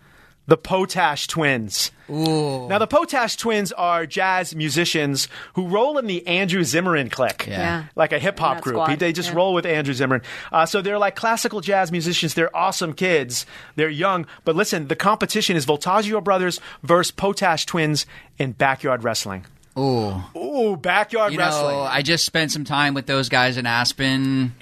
[0.50, 1.92] the Potash twins.
[2.10, 2.68] Ooh.
[2.68, 7.46] Now, the Potash twins are jazz musicians who roll in the Andrew Zimmern clique.
[7.48, 7.58] Yeah.
[7.60, 7.84] Yeah.
[7.96, 8.76] Like a hip hop group.
[8.78, 9.36] squad, They just yeah.
[9.36, 10.24] roll with Andrew Zimmern.
[10.52, 12.34] Uh, so they're like classical jazz musicians.
[12.34, 13.46] They're awesome kids.
[13.76, 14.26] They're young.
[14.44, 18.08] But listen, the competition is Voltaggio brothers versus Potash twins
[18.40, 19.46] in backyard wrestling.
[19.78, 20.16] Ooh.
[20.36, 21.76] Ooh, backyard You wrestling.
[21.76, 24.56] know, I just spent some time with those guys in Aspen.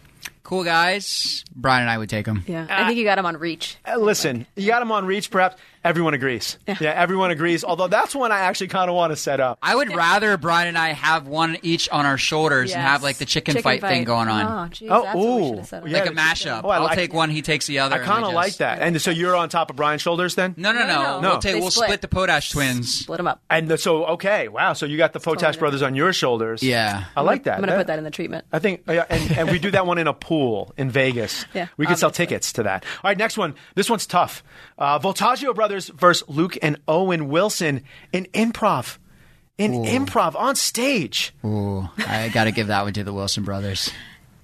[0.43, 1.43] Cool guys.
[1.55, 2.43] Brian and I would take them.
[2.47, 3.75] Yeah, I think you got them on reach.
[3.85, 5.57] Uh, listen, you got them on reach, perhaps.
[5.87, 6.57] Everyone agrees.
[6.67, 7.63] Yeah, everyone agrees.
[7.63, 9.57] Although that's one I actually kind of want to set up.
[9.61, 13.17] I would rather Brian and I have one each on our shoulders and have like
[13.17, 14.65] the chicken, fight, thing going on.
[14.67, 15.63] Oh, geez, Oh, that's what we ooh.
[15.63, 15.89] set up.
[15.89, 16.61] Yeah, like a mashup.
[16.63, 17.95] Oh, I I'll like- take one, he takes the other.
[17.95, 18.81] I kind of like just- that.
[18.81, 20.53] And so you're on top of Brian's shoulders then?
[20.57, 20.87] No, no, no.
[20.87, 21.29] No, no.
[21.29, 21.55] We'll take.
[21.61, 21.87] We'll split.
[21.87, 22.93] split the Potash twins.
[22.93, 23.41] Split them up.
[23.49, 24.73] And the, so, okay, wow.
[24.73, 25.59] So you got the Potash Totally.
[25.59, 26.61] brothers on your shoulders.
[26.63, 27.05] Yeah.
[27.15, 27.55] I like that.
[27.55, 28.45] I'm going to put that in the treatment.
[28.51, 31.45] I think, yeah, and, and we do that one in a pool in Vegas.
[31.53, 32.83] Yeah, we could sell tickets to that.
[33.03, 33.55] All right, next one.
[33.75, 34.43] This one's tough.
[34.77, 38.97] Uh, Voltaggio brothers versus Luke and Owen Wilson in improv.
[39.57, 41.33] In improv on stage.
[41.43, 43.91] Ooh, I got to give that one to the Wilson brothers.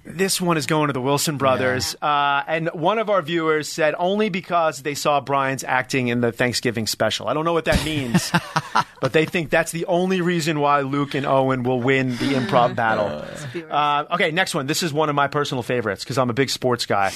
[0.06, 1.96] This one is going to the Wilson brothers.
[2.02, 6.30] Uh, and one of our viewers said only because they saw Brian's acting in the
[6.30, 7.26] Thanksgiving special.
[7.26, 8.30] I don't know what that means,
[9.00, 12.74] but they think that's the only reason why Luke and Owen will win the improv
[12.74, 13.24] battle.
[13.70, 14.66] Uh, okay, next one.
[14.66, 17.10] This is one of my personal favorites because I'm a big sports guy.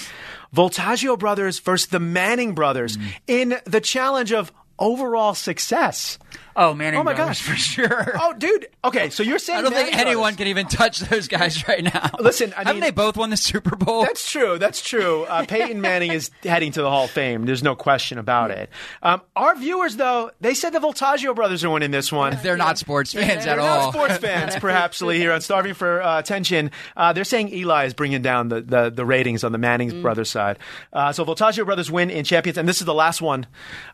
[0.55, 3.13] Voltaggio brothers versus the Manning brothers mm.
[3.27, 6.19] in the challenge of overall success.
[6.61, 7.43] Oh, Manning Oh my brothers, gosh.
[7.51, 8.17] for sure.
[8.21, 8.67] Oh, dude.
[8.85, 10.37] Okay, so you're saying I don't think anyone brothers.
[10.39, 12.11] can even touch those guys right now.
[12.19, 14.03] Listen, I haven't mean- they both won the Super Bowl?
[14.03, 14.59] That's true.
[14.59, 15.23] That's true.
[15.25, 17.47] Uh, Peyton Manning is heading to the Hall of Fame.
[17.47, 18.71] There's no question about it.
[19.05, 22.37] Um, our viewers, though, they said the Voltaggio brothers are winning this one.
[22.43, 23.93] They're not sports fans They're at not all.
[23.93, 26.73] sports fans, perhaps, Lee, here on Starving for uh, Attention.
[26.97, 30.29] Uh, they're saying Eli is bringing down the, the, the ratings on the Manning's brothers
[30.31, 30.59] side.
[30.93, 33.47] Uh, so Voltaggio brothers win in champions, and this is the last one,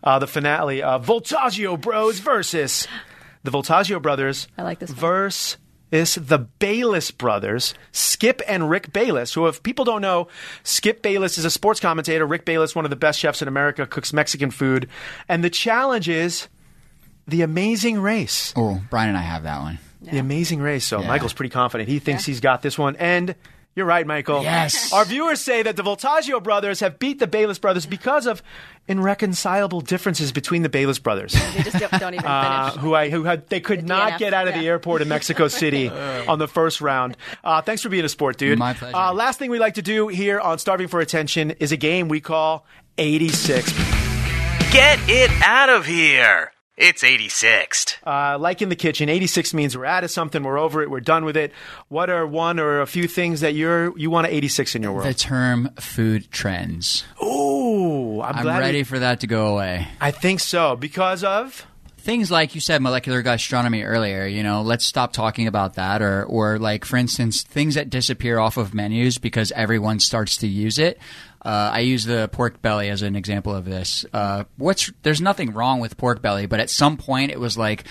[0.02, 4.48] uh, the finale of Voltaggio Bros versus the Voltaggio brothers.
[4.58, 4.98] I like this one.
[4.98, 5.56] Versus
[5.92, 10.28] the Bayless brothers, Skip and Rick Bayless, who, if people don't know,
[10.64, 12.26] Skip Bayless is a sports commentator.
[12.26, 14.88] Rick Bayless, one of the best chefs in America, cooks Mexican food.
[15.28, 16.48] And the challenge is
[17.26, 18.52] the amazing race.
[18.56, 19.78] Oh, Brian and I have that one.
[20.02, 20.84] The Amazing Race.
[20.84, 21.08] So Yeah.
[21.08, 21.88] Michael's pretty confident.
[21.88, 22.94] He thinks he's got this one.
[22.96, 23.34] And
[23.74, 24.42] you're right, Michael.
[24.42, 24.92] Yes.
[24.92, 28.42] Our viewers say that the Voltaggio brothers have beat the Bayless brothers because of
[28.86, 31.32] irreconcilable differences between the Bayless brothers.
[31.32, 32.82] They just don't, don't even Uh, finish.
[32.82, 35.08] who I who had they could The not DNF, get out of the airport in
[35.08, 35.88] Mexico City
[36.28, 37.16] on the first round.
[37.42, 38.58] Uh, thanks for being a sport, dude.
[38.58, 38.96] My pleasure.
[38.96, 42.08] Uh, last thing we like to do here on Starving for Attention is a game
[42.08, 42.66] we call
[42.98, 43.72] 86.
[44.72, 46.50] Get it out of here.
[46.76, 47.98] It's 86th.
[48.04, 50.98] Uh, like in the kitchen, 86 means we're out of something, we're over it, we're
[51.00, 51.52] done with it.
[51.88, 54.92] What are one or a few things that you're you want to 86 in your
[54.92, 55.06] world?
[55.06, 57.04] The term food trends.
[57.22, 59.86] Ooh, I'm, I'm glad ready we- for that to go away.
[60.00, 61.64] I think so because of
[61.98, 66.22] things like you said molecular gastronomy earlier you know let's stop talking about that or
[66.24, 70.78] or like for instance things that disappear off of menus because everyone starts to use
[70.78, 70.98] it
[71.44, 74.06] uh, I use the pork belly as an example of this.
[74.12, 77.84] Uh, what's there's nothing wrong with pork belly, but at some point it was like,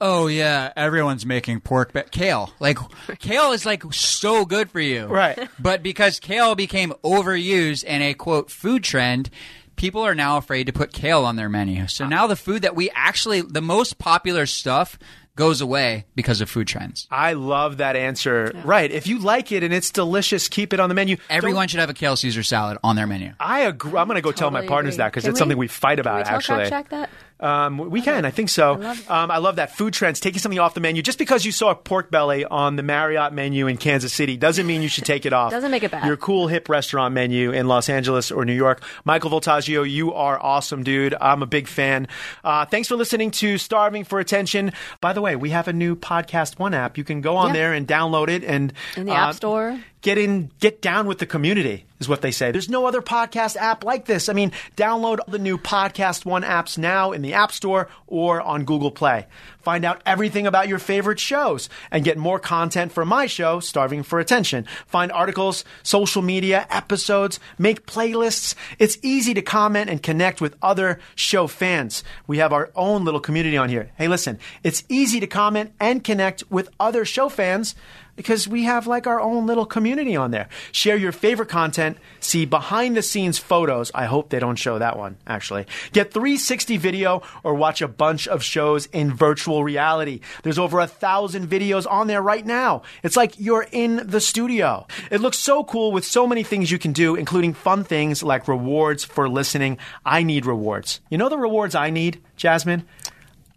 [0.00, 2.52] oh yeah, everyone's making pork be- kale.
[2.60, 2.78] Like
[3.18, 5.48] kale is like so good for you, Right.
[5.58, 9.30] But because kale became overused and a quote food trend,
[9.76, 11.86] people are now afraid to put kale on their menu.
[11.86, 14.98] So now the food that we actually, the most popular stuff
[15.38, 17.06] goes away because of food trends.
[17.10, 18.52] I love that answer.
[18.64, 18.90] Right.
[18.90, 21.16] If you like it and it's delicious, keep it on the menu.
[21.30, 23.32] Everyone Don't- should have a kale Caesar salad on their menu.
[23.40, 23.96] I agree.
[23.98, 25.04] I'm going to go tell my partners agree.
[25.04, 26.24] that because it's we- something we fight about.
[26.24, 27.10] Can we actually, Crack Shack that?
[27.40, 28.24] Um, we can.
[28.24, 28.72] I think so.
[28.72, 30.18] I love um, I love that food trends.
[30.20, 33.32] Taking something off the menu just because you saw a pork belly on the Marriott
[33.32, 35.50] menu in Kansas City doesn't mean you should take it off.
[35.58, 36.04] Doesn't make it bad.
[36.06, 38.82] Your cool hip restaurant menu in Los Angeles or New York.
[39.04, 41.14] Michael Voltaggio, you are awesome, dude.
[41.20, 42.08] I'm a big fan.
[42.42, 44.72] Uh, thanks for listening to Starving for Attention.
[45.00, 46.98] By the way, we have a new Podcast One app.
[46.98, 47.52] You can go on Yeah.
[47.54, 49.78] there and download it and In the uh, App Store.
[50.00, 52.52] Get in get down with the community is what they say.
[52.52, 54.28] There's no other podcast app like this.
[54.28, 58.64] I mean download the new podcast one apps now in the app store or on
[58.64, 59.26] google play.
[59.60, 64.02] Find out everything about your favorite shows and get more content for my show starving
[64.02, 64.66] for attention.
[64.86, 68.54] Find articles social media episodes make playlists.
[68.78, 72.04] It's easy to comment and connect with other show fans.
[72.26, 73.90] We have our own little community on here.
[73.96, 77.74] Hey listen it's easy to comment and connect with other show fans
[78.18, 80.48] because we have like our own little community on there.
[80.72, 83.92] Share your favorite content, see behind the scenes photos.
[83.94, 85.66] I hope they don't show that one, actually.
[85.92, 90.18] Get 360 video or watch a bunch of shows in virtual reality.
[90.42, 92.82] There's over a thousand videos on there right now.
[93.04, 94.88] It's like you're in the studio.
[95.12, 98.48] It looks so cool with so many things you can do, including fun things like
[98.48, 99.78] rewards for listening.
[100.04, 101.00] I need rewards.
[101.08, 102.84] You know the rewards I need, Jasmine?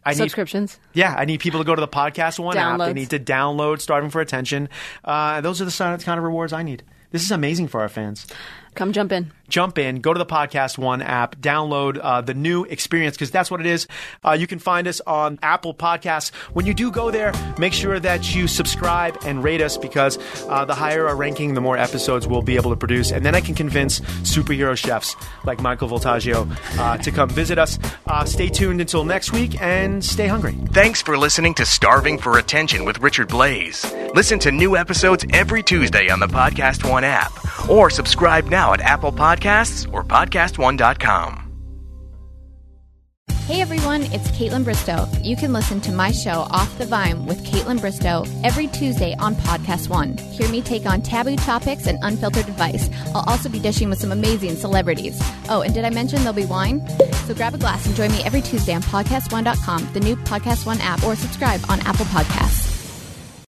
[0.04, 0.80] I need Subscriptions.
[0.93, 2.80] yeah, I need people to go to the podcast one app.
[2.80, 4.68] They need to download Starving for Attention.
[5.06, 6.84] Uh, those are the kind of rewards I need.
[7.12, 8.26] This is amazing for our fans.
[8.74, 9.32] Come jump in.
[9.52, 13.52] Jump in, go to the Podcast One app, download uh, the new experience because that's
[13.52, 13.86] what it is.
[14.24, 16.34] Uh, you can find us on Apple Podcasts.
[16.54, 20.64] When you do go there, make sure that you subscribe and rate us because uh,
[20.64, 23.12] the higher our ranking, the more episodes we'll be able to produce.
[23.12, 26.47] And then I can convince superhero chefs like Michael Voltaggio
[26.80, 27.78] uh, to come visit us.
[28.08, 30.54] Uh, stay tuned until next week and stay hungry.
[30.72, 34.16] Thanks for listening to Starving for Attention with Richard Blais.
[34.16, 37.32] Listen to new episodes every Tuesday on the Podcast One app
[37.70, 39.12] or subscribe now at Apple
[39.42, 41.48] Podcasts or podcastone.com.
[43.48, 45.26] Hey everyone, it's Kaitlyn Bristowe.
[45.26, 49.36] You can listen to my show Off the Vine with Kaitlyn Bristowe every Tuesday on
[49.36, 50.16] Podcast One.
[50.18, 52.89] Hear me take on taboo topics and unfiltered advice.
[53.16, 55.20] I'll also be dishing with some amazing celebrities.
[55.50, 56.88] Oh, and did I mention there'll be wine?
[57.26, 60.80] So grab a glass and join me every Tuesday on PodcastOne.com, the new Podcast One
[60.82, 62.70] app, or subscribe on Apple Podcasts.